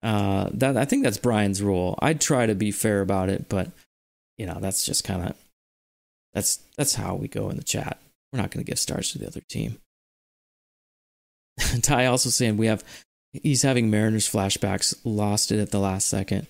Uh, 0.03 0.49
that 0.53 0.75
I 0.75 0.85
think 0.85 1.03
that's 1.03 1.17
Brian's 1.17 1.61
rule. 1.61 1.97
I'd 2.01 2.19
try 2.19 2.45
to 2.45 2.55
be 2.55 2.71
fair 2.71 3.01
about 3.01 3.29
it, 3.29 3.47
but 3.47 3.71
you 4.37 4.45
know 4.45 4.57
that's 4.59 4.85
just 4.85 5.03
kind 5.03 5.29
of 5.29 5.35
that's 6.33 6.57
that's 6.77 6.95
how 6.95 7.15
we 7.15 7.27
go 7.27 7.49
in 7.49 7.57
the 7.57 7.63
chat. 7.63 7.99
We're 8.31 8.39
not 8.39 8.51
going 8.51 8.63
to 8.65 8.69
give 8.69 8.79
stars 8.79 9.11
to 9.11 9.19
the 9.19 9.27
other 9.27 9.41
team. 9.47 9.79
Ty 11.81 12.07
also 12.07 12.29
saying 12.29 12.57
we 12.57 12.67
have 12.67 12.83
he's 13.31 13.63
having 13.63 13.89
Mariners 13.89 14.29
flashbacks, 14.29 14.95
lost 15.03 15.51
it 15.51 15.59
at 15.59 15.71
the 15.71 15.79
last 15.79 16.07
second. 16.07 16.47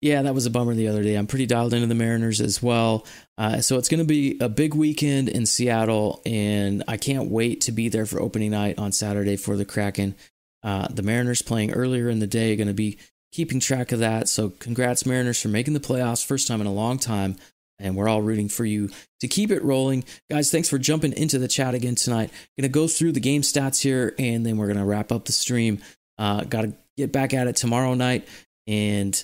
Yeah, 0.00 0.22
that 0.22 0.34
was 0.34 0.46
a 0.46 0.50
bummer 0.50 0.74
the 0.74 0.88
other 0.88 1.02
day. 1.02 1.16
I'm 1.16 1.26
pretty 1.26 1.44
dialed 1.44 1.74
into 1.74 1.86
the 1.86 1.94
Mariners 1.94 2.40
as 2.40 2.62
well. 2.62 3.04
Uh, 3.36 3.60
so 3.60 3.76
it's 3.76 3.88
going 3.88 3.98
to 3.98 4.06
be 4.06 4.38
a 4.40 4.48
big 4.48 4.74
weekend 4.74 5.28
in 5.28 5.44
Seattle, 5.44 6.22
and 6.24 6.82
I 6.88 6.96
can't 6.96 7.30
wait 7.30 7.60
to 7.62 7.72
be 7.72 7.90
there 7.90 8.06
for 8.06 8.18
opening 8.18 8.52
night 8.52 8.78
on 8.78 8.92
Saturday 8.92 9.36
for 9.36 9.58
the 9.58 9.66
Kraken. 9.66 10.14
Uh, 10.62 10.88
the 10.88 11.02
Mariners 11.02 11.42
playing 11.42 11.72
earlier 11.72 12.08
in 12.08 12.18
the 12.18 12.26
day, 12.26 12.54
are 12.54 12.56
going 12.56 12.68
to 12.68 12.74
be 12.74 12.98
keeping 13.30 13.60
track 13.60 13.92
of 13.92 13.98
that. 13.98 14.28
So 14.28 14.48
congrats, 14.48 15.04
Mariners, 15.04 15.40
for 15.40 15.48
making 15.48 15.74
the 15.74 15.80
playoffs, 15.80 16.24
first 16.24 16.48
time 16.48 16.62
in 16.62 16.66
a 16.66 16.72
long 16.72 16.98
time. 16.98 17.36
And 17.80 17.96
we're 17.96 18.08
all 18.08 18.22
rooting 18.22 18.48
for 18.48 18.64
you 18.64 18.90
to 19.20 19.28
keep 19.28 19.50
it 19.50 19.64
rolling. 19.64 20.04
Guys, 20.30 20.50
thanks 20.50 20.68
for 20.68 20.78
jumping 20.78 21.12
into 21.14 21.38
the 21.38 21.48
chat 21.48 21.74
again 21.74 21.94
tonight. 21.94 22.30
Going 22.58 22.62
to 22.62 22.68
go 22.68 22.86
through 22.86 23.12
the 23.12 23.20
game 23.20 23.42
stats 23.42 23.82
here, 23.82 24.14
and 24.18 24.44
then 24.44 24.58
we're 24.58 24.66
going 24.66 24.78
to 24.78 24.84
wrap 24.84 25.10
up 25.10 25.24
the 25.24 25.32
stream. 25.32 25.80
Uh, 26.18 26.44
Got 26.44 26.62
to 26.62 26.72
get 26.96 27.10
back 27.10 27.32
at 27.34 27.46
it 27.46 27.56
tomorrow 27.56 27.94
night. 27.94 28.28
And 28.66 29.22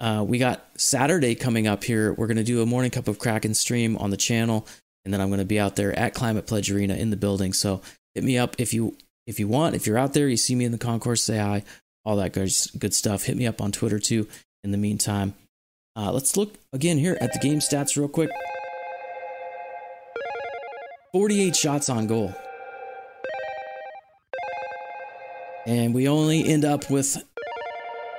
uh, 0.00 0.24
we 0.26 0.38
got 0.38 0.66
Saturday 0.76 1.36
coming 1.36 1.68
up 1.68 1.84
here. 1.84 2.12
We're 2.12 2.26
going 2.26 2.36
to 2.36 2.42
do 2.42 2.60
a 2.60 2.66
morning 2.66 2.90
cup 2.90 3.06
of 3.06 3.20
Kraken 3.20 3.54
stream 3.54 3.96
on 3.98 4.10
the 4.10 4.16
channel, 4.16 4.66
and 5.04 5.14
then 5.14 5.20
I'm 5.20 5.28
going 5.28 5.38
to 5.38 5.44
be 5.44 5.60
out 5.60 5.76
there 5.76 5.96
at 5.96 6.12
Climate 6.12 6.46
Pledge 6.46 6.72
Arena 6.72 6.94
in 6.94 7.10
the 7.10 7.16
building. 7.16 7.52
So 7.52 7.82
hit 8.14 8.24
me 8.24 8.36
up 8.36 8.56
if 8.58 8.74
you 8.74 8.96
if 9.28 9.38
you 9.38 9.46
want. 9.46 9.76
If 9.76 9.86
you're 9.86 9.98
out 9.98 10.12
there, 10.12 10.28
you 10.28 10.36
see 10.36 10.56
me 10.56 10.64
in 10.64 10.72
the 10.72 10.78
concourse, 10.78 11.22
say 11.22 11.38
hi, 11.38 11.62
all 12.04 12.16
that 12.16 12.32
good 12.32 12.52
good 12.78 12.94
stuff. 12.94 13.24
Hit 13.24 13.36
me 13.36 13.46
up 13.46 13.60
on 13.60 13.70
Twitter 13.70 14.00
too. 14.00 14.26
In 14.64 14.72
the 14.72 14.78
meantime, 14.78 15.34
uh, 15.96 16.12
let's 16.12 16.36
look 16.36 16.54
again 16.72 16.98
here 16.98 17.18
at 17.20 17.32
the 17.32 17.38
game 17.38 17.58
stats 17.58 17.96
real 17.96 18.08
quick. 18.08 18.30
48 21.12 21.54
shots 21.54 21.88
on 21.88 22.06
goal. 22.06 22.34
And 25.66 25.94
we 25.94 26.08
only 26.08 26.48
end 26.48 26.64
up 26.64 26.90
with 26.90 27.22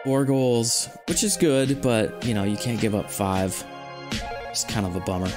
Four 0.04 0.26
goals, 0.26 0.90
which 1.08 1.24
is 1.24 1.38
good, 1.38 1.82
but 1.82 2.26
you 2.26 2.34
know, 2.34 2.44
you 2.44 2.58
can't 2.58 2.80
give 2.82 2.94
up 2.94 3.10
five. 3.10 3.66
It's 4.50 4.66
kind 4.66 4.86
of 4.86 4.98
a 4.98 5.00
bummer. 5.00 5.30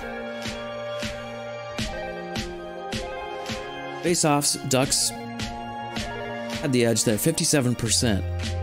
Face 4.02 4.24
offs, 4.24 4.54
Ducks 4.68 5.10
had 6.60 6.72
the 6.72 6.84
edge 6.84 7.04
there, 7.04 7.16
57%. 7.16 8.55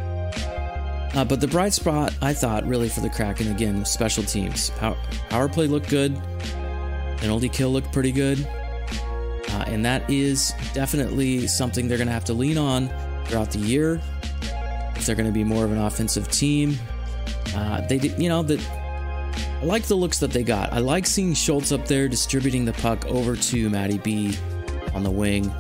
Uh, 1.14 1.24
but 1.24 1.40
the 1.40 1.48
bright 1.48 1.74
spot, 1.74 2.14
I 2.22 2.34
thought, 2.34 2.66
really 2.66 2.90
for 2.90 3.02
the 3.02 3.10
Kraken 3.10 3.52
again, 3.52 3.86
special 3.86 4.24
teams. 4.24 4.72
Power, 4.72 4.98
power 5.30 5.48
play 5.48 5.68
looked 5.68 5.90
good. 5.90 6.20
Penalty 7.18 7.50
kill 7.50 7.72
looked 7.72 7.92
pretty 7.92 8.12
good. 8.12 8.48
Uh, 9.50 9.66
and 9.68 9.86
that 9.86 10.10
is 10.10 10.54
definitely 10.74 11.46
something 11.48 11.88
they're 11.88 11.98
going 11.98 12.08
to 12.08 12.14
have 12.14 12.26
to 12.26 12.34
lean 12.34 12.58
on 12.58 12.90
throughout 13.26 13.52
the 13.52 13.60
year 13.60 14.02
if 14.96 15.06
they're 15.06 15.16
going 15.16 15.28
to 15.28 15.34
be 15.34 15.44
more 15.44 15.64
of 15.64 15.72
an 15.72 15.78
offensive 15.78 16.30
team. 16.32 16.78
Uh, 17.56 17.82
they, 17.82 17.98
you 17.98 18.30
know, 18.30 18.42
that 18.42 18.60
I 19.62 19.66
like 19.66 19.84
the 19.84 19.96
looks 19.96 20.18
that 20.20 20.32
they 20.32 20.44
got. 20.44 20.74
I 20.74 20.80
like 20.80 21.06
seeing 21.06 21.34
Schultz 21.36 21.72
up 21.72 21.88
there 21.88 22.08
distributing 22.08 22.66
the 22.66 22.74
puck 22.74 23.06
over 23.06 23.36
to 23.36 23.70
Matty 23.70 24.00
B 24.00 24.36
on 24.94 25.04
the 25.04 25.12
wing. 25.12 25.54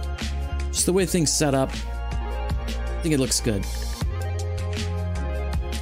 Just 0.71 0.87
the 0.87 0.93
way 0.93 1.05
things 1.05 1.31
set 1.31 1.53
up, 1.53 1.69
I 1.71 2.99
think 3.01 3.13
it 3.13 3.19
looks 3.19 3.39
good. 3.39 3.63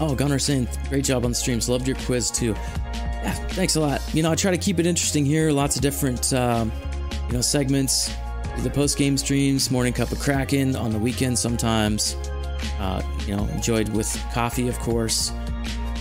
Oh, 0.02 0.16
Gunnar 0.16 0.40
saying 0.40 0.68
great 0.90 1.06
job 1.06 1.24
on 1.26 1.32
the 1.32 1.36
streams. 1.36 1.70
Loved 1.70 1.88
your 1.88 1.96
quiz 1.98 2.32
too. 2.32 2.56
Yeah, 2.94 3.34
thanks 3.50 3.76
a 3.76 3.80
lot. 3.80 4.02
You 4.16 4.24
know, 4.24 4.32
I 4.32 4.36
try 4.36 4.50
to 4.50 4.58
keep 4.58 4.80
it 4.80 4.88
interesting 4.88 5.26
here. 5.26 5.52
Lots 5.52 5.76
of 5.76 5.84
different, 5.84 6.34
um, 6.34 6.72
you 7.28 7.34
know, 7.34 7.42
segments. 7.42 8.12
The 8.64 8.72
post 8.72 8.98
game 8.98 9.16
streams, 9.16 9.70
morning 9.70 9.94
cup 9.94 10.12
of 10.12 10.20
Kraken 10.20 10.76
on 10.76 10.90
the 10.90 10.98
weekend 10.98 11.38
sometimes. 11.38 12.16
Uh, 12.80 13.04
you 13.28 13.36
know, 13.36 13.46
enjoyed 13.50 13.90
with 13.90 14.12
coffee, 14.34 14.68
of 14.68 14.80
course, 14.80 15.32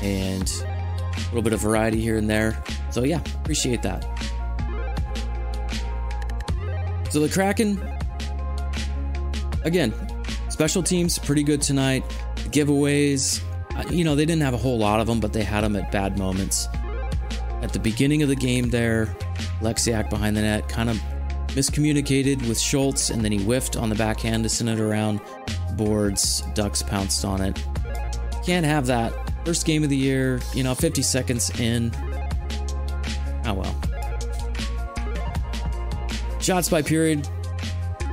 and 0.03 0.51
a 0.51 1.23
little 1.27 1.43
bit 1.43 1.53
of 1.53 1.61
variety 1.61 2.01
here 2.01 2.17
and 2.17 2.29
there. 2.29 2.65
So, 2.91 3.05
yeah, 3.05 3.21
appreciate 3.43 3.83
that. 3.83 4.03
So, 7.11 7.21
the 7.21 7.29
Kraken, 7.29 7.79
again, 9.63 9.93
special 10.49 10.83
teams 10.83 11.19
pretty 11.19 11.43
good 11.43 11.61
tonight. 11.61 12.03
The 12.37 12.49
giveaways, 12.49 13.43
you 13.90 14.04
know, 14.04 14.14
they 14.14 14.24
didn't 14.24 14.42
have 14.42 14.54
a 14.54 14.59
whole 14.59 14.78
lot 14.78 15.00
of 15.00 15.06
them, 15.06 15.20
but 15.20 15.33
they 15.33 15.42
had 15.42 15.62
them 15.62 15.76
at 15.76 15.90
bad 15.90 16.18
moments. 16.18 16.68
At 17.62 17.72
the 17.72 17.78
beginning 17.78 18.22
of 18.22 18.28
the 18.28 18.37
game, 18.37 18.70
there, 18.70 19.06
Lexiak 19.61 20.09
behind 20.11 20.37
the 20.37 20.42
net 20.42 20.68
kind 20.68 20.88
of 20.88 20.96
miscommunicated 21.48 22.46
with 22.48 22.59
Schultz, 22.59 23.11
and 23.11 23.24
then 23.24 23.33
he 23.33 23.38
whiffed 23.38 23.76
on 23.76 23.88
the 23.88 23.94
backhand 23.94 24.44
to 24.44 24.48
send 24.48 24.70
it 24.70 24.80
around 24.80 25.20
boards. 25.76 26.42
Ducks 26.54 26.83
pounced 26.83 27.24
on 27.24 27.40
it. 27.40 27.62
Can't 28.44 28.64
have 28.64 28.87
that. 28.87 29.12
First 29.44 29.66
game 29.66 29.83
of 29.83 29.90
the 29.90 29.96
year, 29.96 30.40
you 30.54 30.62
know, 30.62 30.74
50 30.74 31.02
seconds 31.02 31.50
in. 31.61 31.92
Oh 33.44 33.54
well. 33.54 33.74
Shots 36.40 36.68
by 36.68 36.83
period. 36.83 37.28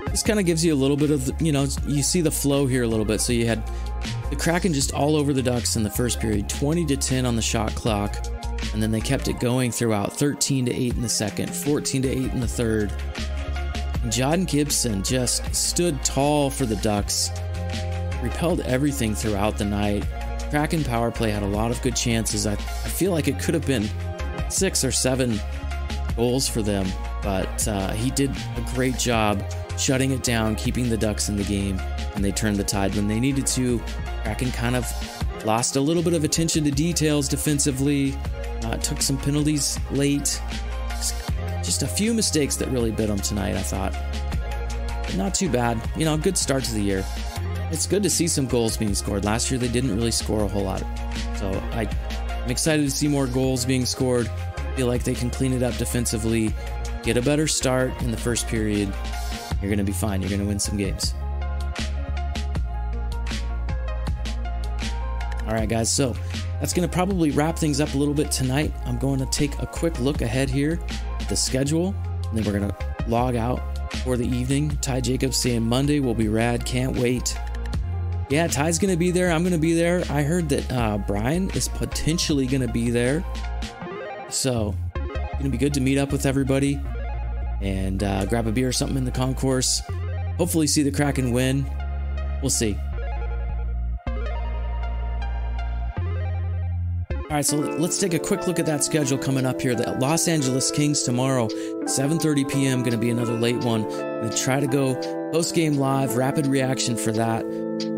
This 0.08 0.24
kind 0.24 0.40
of 0.40 0.46
gives 0.46 0.66
you 0.66 0.74
a 0.74 0.76
little 0.76 0.98
bit 0.98 1.12
of, 1.12 1.42
you 1.42 1.52
know, 1.52 1.68
you 1.86 2.02
see 2.02 2.22
the 2.22 2.32
flow 2.32 2.66
here 2.66 2.84
a 2.84 2.88
little 2.88 3.06
bit. 3.06 3.22
So 3.22 3.34
you 3.34 3.46
had 3.46 3.64
the 4.30 4.36
Kraken 4.36 4.74
just 4.74 4.94
all 4.94 5.16
over 5.16 5.34
the 5.34 5.42
Ducks 5.42 5.76
in 5.76 5.84
the 5.84 5.90
first 5.90 6.20
period, 6.20 6.50
20 6.50 6.86
to 6.86 6.98
10 6.98 7.26
on 7.26 7.36
the 7.36 7.42
shot 7.42 7.74
clock. 7.76 8.18
And 8.74 8.82
then 8.82 8.92
they 8.92 9.02
kept 9.02 9.28
it 9.28 9.40
going 9.40 9.72
throughout 9.72 10.14
13 10.14 10.66
to 10.66 10.74
8 10.74 10.96
in 10.96 11.02
the 11.02 11.10
second, 11.10 11.54
14 11.54 12.02
to 12.02 12.10
8 12.10 12.18
in 12.18 12.40
the 12.40 12.48
third. 12.48 12.92
John 14.10 14.46
Gibson 14.46 15.04
just 15.04 15.54
stood 15.54 16.04
tall 16.04 16.50
for 16.50 16.66
the 16.66 16.76
Ducks, 16.78 17.32
repelled 18.22 18.62
everything 18.62 19.16
throughout 19.16 19.58
the 19.58 19.66
night. 19.66 20.06
Kraken 20.50 20.84
power 20.84 21.12
play 21.12 21.30
had 21.32 21.44
a 21.44 21.48
lot 21.48 21.72
of 21.72 21.82
good 21.82 21.96
chances. 21.96 22.48
I, 22.48 22.54
I 22.54 22.56
feel 22.56 23.12
like 23.12 23.28
it 23.28 23.40
could 23.40 23.54
have 23.54 23.66
been 23.66 23.90
six 24.50 24.84
or 24.84 24.92
seven 24.92 25.40
goals 26.16 26.48
for 26.48 26.62
them, 26.62 26.88
but 27.22 27.68
uh, 27.68 27.92
he 27.92 28.12
did 28.12 28.32
a 28.32 28.62
great 28.74 28.98
job 28.98 29.44
shutting 29.78 30.12
it 30.12 30.24
down, 30.24 30.56
keeping 30.56 30.90
the 30.90 30.98
Ducks 30.98 31.30
in 31.30 31.36
the 31.36 31.44
game, 31.44 31.80
and 32.16 32.24
they 32.24 32.32
turned 32.32 32.58
the 32.58 32.64
tide 32.64 32.96
when 32.96 33.08
they 33.08 33.20
needed 33.20 33.46
to. 33.48 33.82
Kraken 34.28 34.52
kind 34.52 34.76
of 34.76 35.46
lost 35.46 35.78
a 35.78 35.82
little 35.82 36.04
bit 36.04 36.14
of 36.14 36.26
attention 36.26 36.66
to 36.66 36.72
details 36.72 37.30
defensively, 37.30 38.14
uh, 38.64 38.76
took 38.78 39.02
some 39.02 39.18
penalties 39.18 39.80
late. 39.92 40.42
Just 41.64 41.82
a 41.82 41.88
few 41.88 42.14
mistakes 42.14 42.58
that 42.58 42.68
really 42.68 42.92
bit 42.92 43.08
them 43.08 43.20
tonight, 43.20 43.56
I 43.56 43.62
thought. 43.62 43.94
But 45.06 45.16
not 45.16 45.34
too 45.34 45.50
bad. 45.50 45.80
You 45.96 46.04
know, 46.04 46.18
good 46.18 46.38
start 46.38 46.66
to 46.66 46.74
the 46.74 46.82
year. 46.82 47.06
It's 47.72 47.88
good 47.88 48.04
to 48.04 48.10
see 48.10 48.28
some 48.28 48.48
goals 48.48 48.76
being 48.76 48.96
scored. 48.96 49.24
Last 49.24 49.50
year, 49.50 49.58
they 49.60 49.70
didn't 49.70 49.96
really 49.96 50.12
score 50.12 50.44
a 50.44 50.48
whole 50.48 50.64
lot. 50.64 50.84
So 51.38 51.50
I, 51.72 51.90
I'm 52.44 52.52
excited 52.52 52.84
to 52.84 52.92
see 52.92 53.08
more 53.08 53.28
goals 53.28 53.64
being 53.64 53.86
scored. 53.86 54.30
Feel 54.76 54.88
like 54.88 55.06
they 55.06 55.16
can 55.16 55.30
clean 55.30 55.54
it 55.54 55.64
up 55.64 55.76
defensively, 55.78 56.54
get 57.04 57.16
a 57.16 57.22
better 57.22 57.48
start 57.48 58.02
in 58.02 58.12
the 58.12 58.18
first 58.18 58.48
period. 58.48 58.94
You're 59.62 59.70
going 59.70 59.78
to 59.78 59.86
be 59.86 59.94
fine. 59.94 60.22
You're 60.22 60.30
going 60.30 60.42
to 60.42 60.48
win 60.48 60.60
some 60.60 60.76
games. 60.76 61.14
All 65.48 65.54
right, 65.54 65.70
guys. 65.70 65.90
So 65.90 66.14
that's 66.60 66.74
going 66.74 66.88
to 66.88 66.94
probably 66.94 67.32
wrap 67.32 67.58
things 67.58 67.80
up 67.80 67.94
a 67.94 67.98
little 67.98 68.14
bit 68.14 68.32
tonight. 68.32 68.74
I'm 68.86 68.98
going 68.98 69.20
to 69.20 69.26
take 69.28 69.58
a 69.60 69.66
quick 69.66 69.98
look 70.00 70.22
ahead 70.22 70.50
here 70.50 70.80
at 71.20 71.30
the 71.30 71.38
schedule, 71.38 71.96
and 72.28 72.38
then 72.38 72.44
we're 72.44 72.60
going 72.60 72.70
to 72.70 73.06
log 73.08 73.36
out 73.38 73.62
for 74.04 74.18
the 74.18 74.28
evening. 74.28 74.70
Ty 74.82 75.02
Jacobs 75.02 75.38
saying 75.38 75.64
Monday 75.64 76.02
will 76.02 76.14
be 76.14 76.28
rad. 76.28 76.66
Can't 76.66 76.98
wait. 76.98 77.38
Yeah, 78.30 78.48
Ty's 78.48 78.78
going 78.78 78.92
to 78.92 78.98
be 78.98 79.12
there. 79.12 79.32
I'm 79.32 79.42
going 79.42 79.54
to 79.54 79.58
be 79.58 79.74
there. 79.74 80.04
I 80.10 80.22
heard 80.24 80.50
that 80.50 80.70
uh, 80.70 80.98
Brian 80.98 81.50
is 81.52 81.70
potentially 81.70 82.46
going 82.46 82.66
to 82.66 82.74
be 82.74 82.90
there. 82.90 83.24
So, 84.30 84.76
going 84.96 85.44
to 85.44 85.50
be 85.50 85.58
good 85.58 85.74
to 85.76 85.80
meet 85.80 85.98
up 85.98 86.12
with 86.12 86.26
everybody 86.26 86.78
and 87.62 88.04
uh, 88.04 88.26
grab 88.26 88.48
a 88.48 88.52
beer 88.52 88.68
or 88.68 88.74
something 88.74 88.98
in 88.98 89.06
the 89.06 89.12
concourse. 89.12 89.82
Hopefully, 90.38 90.68
see 90.68 90.84
the 90.84 90.92
Kraken 90.92 91.32
win. 91.32 91.66
We'll 92.42 92.50
see. 92.50 92.78
All 97.30 97.36
right, 97.36 97.46
so 97.46 97.58
let's 97.58 98.00
take 98.00 98.14
a 98.14 98.20
quick 98.20 98.48
look 98.48 98.58
at 98.58 98.66
that 98.68 98.86
schedule 98.86 99.18
coming 99.18 99.46
up 99.46 99.60
here. 99.60 99.76
The 99.76 99.92
Los 100.00 100.30
Angeles 100.30 100.72
Kings 100.72 101.04
tomorrow, 101.04 101.50
7:30 101.50 102.50
p.m. 102.50 102.80
Going 102.80 102.94
to 102.94 102.98
be 102.98 103.10
another 103.10 103.34
late 103.34 103.58
one. 103.66 103.84
To 103.84 104.34
try 104.34 104.62
to 104.62 104.68
go 104.68 104.96
post 105.34 105.54
game 105.54 105.76
live, 105.76 106.16
rapid 106.16 106.48
reaction 106.48 106.96
for 106.96 107.12
that 107.12 107.44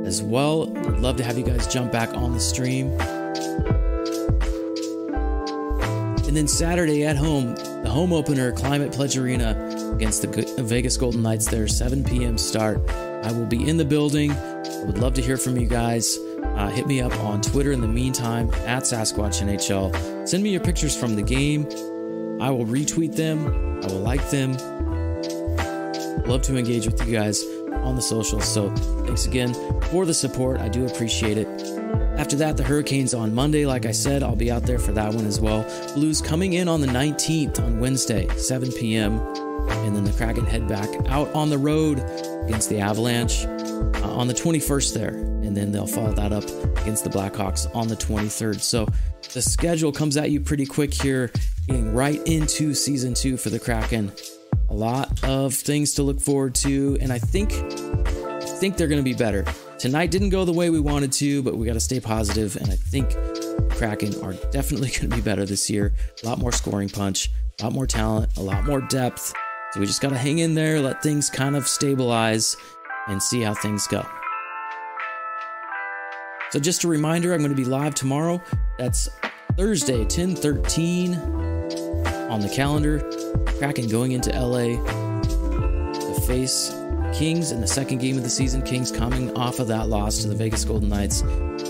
as 0.04 0.24
well. 0.24 0.76
I'd 0.76 0.98
love 0.98 1.18
to 1.18 1.24
have 1.24 1.38
you 1.38 1.44
guys 1.44 1.68
jump 1.68 1.92
back 1.92 2.12
on 2.16 2.34
the 2.34 2.40
stream. 2.40 2.90
And 6.28 6.36
then 6.36 6.48
Saturday 6.48 7.06
at 7.06 7.16
home, 7.16 7.54
the 7.84 7.90
home 7.90 8.14
opener, 8.14 8.52
Climate 8.52 8.92
Pledge 8.92 9.16
Arena 9.16 9.52
against 9.94 10.24
the 10.24 10.64
Vegas 10.64 10.98
Golden 10.98 11.22
Knights. 11.22 11.46
There, 11.46 11.68
7 11.68 12.04
p.m. 12.04 12.40
start. 12.40 12.90
I 12.90 13.32
will 13.32 13.46
be 13.46 13.70
in 13.70 13.78
the 13.78 13.86
building. 13.86 14.32
I 14.32 14.84
would 14.86 14.98
love 14.98 15.14
to 15.14 15.22
hear 15.22 15.38
from 15.38 15.56
you 15.56 15.68
guys. 15.68 16.18
Uh, 16.44 16.70
hit 16.70 16.88
me 16.88 17.02
up 17.02 17.14
on 17.24 17.42
Twitter 17.42 17.72
in 17.72 17.82
the 17.82 17.88
meantime 17.88 18.50
at 18.66 18.84
Sasquatch 18.84 19.42
NHL. 19.42 20.28
Send 20.28 20.44
me 20.44 20.50
your 20.50 20.62
pictures 20.62 20.96
from 20.96 21.16
the 21.16 21.22
game. 21.22 21.66
I 22.42 22.50
will 22.52 22.66
retweet 22.66 23.16
them. 23.16 23.48
I 23.84 23.88
will 23.88 24.00
like 24.00 24.30
them. 24.30 24.54
Love 26.26 26.42
to 26.44 26.58
engage 26.58 26.86
with 26.86 27.06
you 27.08 27.14
guys 27.14 27.44
on 27.84 27.96
the 27.96 28.02
socials. 28.02 28.46
So 28.46 28.70
thanks 29.06 29.26
again 29.26 29.54
for 29.90 30.06
the 30.06 30.14
support. 30.14 30.60
I 30.60 30.70
do 30.70 30.86
appreciate 30.86 31.38
it. 31.38 31.48
After 32.18 32.36
that, 32.36 32.58
the 32.58 32.64
Hurricanes 32.64 33.14
on 33.14 33.34
Monday. 33.34 33.66
Like 33.66 33.86
I 33.86 33.92
said, 33.92 34.24
I'll 34.24 34.36
be 34.36 34.52
out 34.52 34.64
there 34.64 34.80
for 34.80 34.92
that 34.92 35.14
one 35.14 35.26
as 35.26 35.40
well. 35.40 35.64
Blues 35.96 36.22
coming 36.22 36.54
in 36.54 36.68
on 36.68 36.82
the 36.82 36.88
19th 36.88 37.60
on 37.60 37.80
Wednesday, 37.80 38.28
7 38.36 38.72
p.m. 38.74 39.20
And 39.70 39.96
then 39.96 40.04
the 40.04 40.12
Kraken 40.12 40.46
head 40.46 40.68
back 40.68 40.90
out 41.08 41.34
on 41.34 41.50
the 41.50 41.58
road 41.58 42.00
against 42.46 42.70
the 42.70 42.80
Avalanche 42.80 43.46
uh, 44.04 44.14
on 44.14 44.28
the 44.28 44.34
21st 44.34 44.94
there 44.94 45.30
and 45.50 45.58
then 45.58 45.72
they'll 45.72 45.88
follow 45.88 46.14
that 46.14 46.32
up 46.32 46.44
against 46.80 47.04
the 47.04 47.10
Blackhawks 47.10 47.74
on 47.76 47.88
the 47.88 47.96
23rd. 47.96 48.62
So 48.62 48.88
the 49.34 49.42
schedule 49.42 49.92
comes 49.92 50.16
at 50.16 50.30
you 50.30 50.40
pretty 50.40 50.68
quick 50.68 50.94
here, 50.94 51.32
getting 51.66 51.92
right 51.92 52.22
into 52.28 52.76
season 52.76 53.16
two 53.16 53.36
for 53.36 53.50
the 53.50 53.58
Kraken. 53.58 54.12
A 54.70 54.74
lot 54.76 55.24
of 55.24 55.56
things 55.56 55.96
to 55.96 56.04
look 56.04 56.22
forward 56.22 56.54
to, 56.56 57.00
and 57.02 57.12
I 57.12 57.18
think 57.18 57.52
I 57.52 58.46
think 58.46 58.78
they're 58.78 58.88
going 58.88 59.04
to 59.04 59.04
be 59.04 59.16
better. 59.16 59.44
Tonight 59.80 60.12
didn't 60.12 60.30
go 60.30 60.46
the 60.46 60.54
way 60.54 60.70
we 60.70 60.80
wanted 60.80 61.12
to, 61.14 61.42
but 61.42 61.58
we 61.58 61.66
got 61.66 61.74
to 61.74 61.80
stay 61.80 62.00
positive, 62.00 62.56
and 62.58 62.70
I 62.70 62.76
think 62.76 63.16
Kraken 63.72 64.22
are 64.22 64.34
definitely 64.52 64.90
going 65.00 65.10
to 65.10 65.16
be 65.16 65.22
better 65.22 65.46
this 65.46 65.68
year. 65.68 65.94
A 66.22 66.28
lot 66.28 66.38
more 66.38 66.52
scoring 66.52 66.90
punch, 66.90 67.32
a 67.60 67.64
lot 67.64 67.74
more 67.74 67.88
talent, 67.88 68.38
a 68.38 68.42
lot 68.42 68.66
more 68.66 68.82
depth. 68.82 69.34
So 69.72 69.80
we 69.80 69.88
just 69.88 70.02
got 70.02 70.10
to 70.10 70.18
hang 70.18 70.40
in 70.40 70.54
there, 70.54 70.80
let 70.80 71.02
things 71.02 71.30
kind 71.30 71.56
of 71.56 71.68
stabilize, 71.68 72.56
and 73.10 73.22
see 73.22 73.42
how 73.42 73.54
things 73.54 73.88
go. 73.88 74.06
So 76.52 76.60
just 76.60 76.84
a 76.84 76.88
reminder, 76.88 77.34
I'm 77.34 77.40
going 77.40 77.52
to 77.52 77.56
be 77.56 77.66
live 77.66 77.94
tomorrow. 77.94 78.42
That's 78.78 79.10
Thursday, 79.56 80.06
10:13 80.06 81.16
on 82.30 82.40
the 82.40 82.50
calendar. 82.50 83.00
Kraken 83.58 83.88
going 83.88 84.14
into 84.14 84.32
LA 84.32 84.78
to 85.94 86.22
face 86.26 86.74
Kings 87.14 87.52
in 87.52 87.62
the 87.62 87.68
second 87.68 88.00
game 88.00 88.18
of 88.18 88.24
the 88.24 88.30
season. 88.30 88.62
Kings 88.62 88.92
coming 88.92 89.36
off 89.38 89.60
of 89.60 89.68
that 89.68 89.90
loss 89.90 90.20
to 90.20 90.28
the 90.28 90.36
Vegas 90.36 90.64
Golden 90.66 90.90
Knights, 90.90 91.24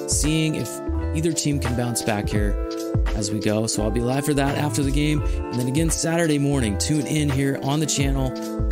seeing 0.07 0.55
if 0.55 0.69
either 1.15 1.31
team 1.33 1.59
can 1.59 1.75
bounce 1.75 2.01
back 2.01 2.29
here 2.29 2.55
as 3.15 3.31
we 3.31 3.39
go. 3.39 3.67
So 3.67 3.83
I'll 3.83 3.91
be 3.91 4.01
live 4.01 4.25
for 4.25 4.33
that 4.35 4.57
after 4.57 4.83
the 4.83 4.91
game, 4.91 5.21
and 5.21 5.55
then 5.55 5.67
again 5.67 5.89
Saturday 5.89 6.37
morning. 6.37 6.77
Tune 6.77 7.07
in 7.07 7.29
here 7.29 7.59
on 7.63 7.79
the 7.79 7.85
channel 7.85 8.31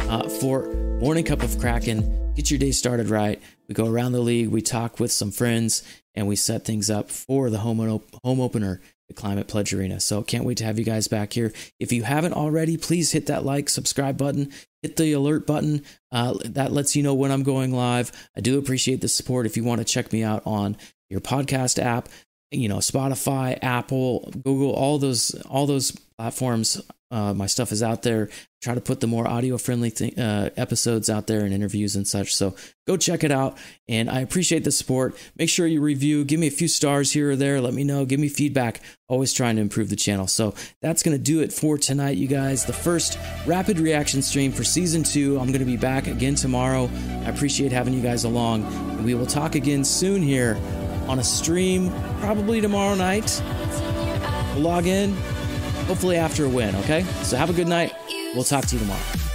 uh, 0.10 0.30
for 0.30 0.68
Morning 1.00 1.26
Cup 1.26 1.44
of 1.44 1.58
Kraken. 1.60 2.27
Get 2.38 2.52
your 2.52 2.60
day 2.60 2.70
started 2.70 3.10
right. 3.10 3.42
We 3.68 3.74
go 3.74 3.88
around 3.88 4.12
the 4.12 4.20
league, 4.20 4.50
we 4.50 4.62
talk 4.62 5.00
with 5.00 5.12
some 5.12 5.32
friends, 5.32 5.82
and 6.14 6.28
we 6.28 6.36
set 6.36 6.66
things 6.66 6.88
up 6.88 7.10
for 7.10 7.50
the 7.50 7.58
home, 7.58 7.80
home 8.24 8.40
opener, 8.40 8.80
the 9.08 9.16
Climate 9.16 9.48
Pledge 9.48 9.74
Arena. 9.74 10.00
So 10.00 10.22
can't 10.22 10.44
wait 10.46 10.58
to 10.58 10.64
have 10.64 10.78
you 10.78 10.86
guys 10.86 11.08
back 11.08 11.34
here. 11.34 11.52
If 11.80 11.92
you 11.92 12.04
haven't 12.04 12.34
already, 12.34 12.78
please 12.78 13.12
hit 13.12 13.26
that 13.26 13.44
like, 13.44 13.70
subscribe 13.70 14.20
button, 14.20 14.52
hit 14.84 14.98
the 14.98 15.14
alert 15.14 15.48
button. 15.48 15.84
Uh, 16.12 16.36
that 16.46 16.72
lets 16.72 16.96
you 16.96 17.02
know 17.02 17.16
when 17.16 17.32
I'm 17.32 17.42
going 17.42 17.74
live. 17.74 18.12
I 18.38 18.42
do 18.42 18.60
appreciate 18.60 19.02
the 19.02 19.08
support. 19.08 19.48
If 19.48 19.58
you 19.58 19.64
want 19.64 19.80
to 19.80 19.86
check 19.86 20.14
me 20.14 20.24
out 20.24 20.44
on 20.46 20.78
your 21.10 21.22
podcast 21.22 21.82
app, 21.82 22.08
you 22.52 22.70
know, 22.70 22.78
Spotify, 22.78 23.58
Apple, 23.62 24.32
Google, 24.44 24.72
all 24.72 24.98
those, 24.98 25.36
all 25.46 25.66
those 25.66 25.92
platforms 26.18 26.82
uh, 27.10 27.34
my 27.34 27.46
stuff 27.46 27.72
is 27.72 27.82
out 27.82 28.04
there. 28.04 28.30
Try 28.62 28.76
to 28.76 28.82
put 28.82 29.00
the 29.00 29.08
more 29.08 29.28
audio 29.28 29.58
friendly 29.58 29.92
th- 29.92 30.18
uh, 30.18 30.50
episodes 30.58 31.10
out 31.10 31.28
there 31.28 31.46
and 31.46 31.54
interviews 31.54 31.96
and 31.96 32.06
such. 32.06 32.36
So 32.36 32.56
go 32.86 32.98
check 32.98 33.24
it 33.24 33.32
out. 33.32 33.58
And 33.88 34.10
I 34.10 34.20
appreciate 34.20 34.66
the 34.66 34.72
support. 34.72 35.18
Make 35.38 35.50
sure 35.50 35.68
you 35.68 35.80
review, 35.80 36.26
give 36.26 36.40
me 36.40 36.48
a 36.48 36.52
few 36.52 36.68
stars 36.68 37.14
here 37.14 37.32
or 37.32 37.36
there. 37.38 37.62
Let 37.62 37.74
me 37.74 37.86
know, 37.86 38.04
give 38.04 38.20
me 38.20 38.28
feedback. 38.28 38.82
Always 39.08 39.32
trying 39.32 39.56
to 39.56 39.62
improve 39.62 39.90
the 39.90 39.96
channel. 39.96 40.28
So 40.28 40.54
that's 40.82 41.02
going 41.02 41.16
to 41.16 41.24
do 41.24 41.40
it 41.40 41.54
for 41.54 41.78
tonight, 41.78 42.18
you 42.18 42.28
guys. 42.28 42.66
The 42.66 42.74
first 42.74 43.18
rapid 43.46 43.80
reaction 43.80 44.22
stream 44.22 44.52
for 44.52 44.66
season 44.66 45.04
two. 45.04 45.40
I'm 45.40 45.48
going 45.48 45.60
to 45.60 45.66
be 45.66 45.78
back 45.78 46.08
again 46.08 46.36
tomorrow. 46.36 46.90
I 47.22 47.30
appreciate 47.30 47.72
having 47.72 47.94
you 47.94 48.02
guys 48.02 48.26
along. 48.26 49.06
We 49.06 49.14
will 49.16 49.28
talk 49.28 49.56
again 49.56 49.86
soon 49.86 50.22
here 50.22 50.56
on 51.08 51.20
a 51.20 51.24
stream, 51.24 51.92
probably 52.20 52.62
tomorrow 52.62 52.96
night. 52.96 53.42
We'll 54.54 54.64
log 54.64 54.88
in 54.88 55.16
hopefully 55.88 56.18
after 56.18 56.46
a 56.46 56.50
win, 56.50 56.76
okay? 56.76 57.04
So 57.24 57.38
have 57.38 57.50
a 57.50 57.54
good 57.54 57.68
night. 57.68 57.94
We'll 58.36 58.44
talk 58.44 58.66
to 58.66 58.76
you 58.76 58.82
tomorrow. 58.82 59.27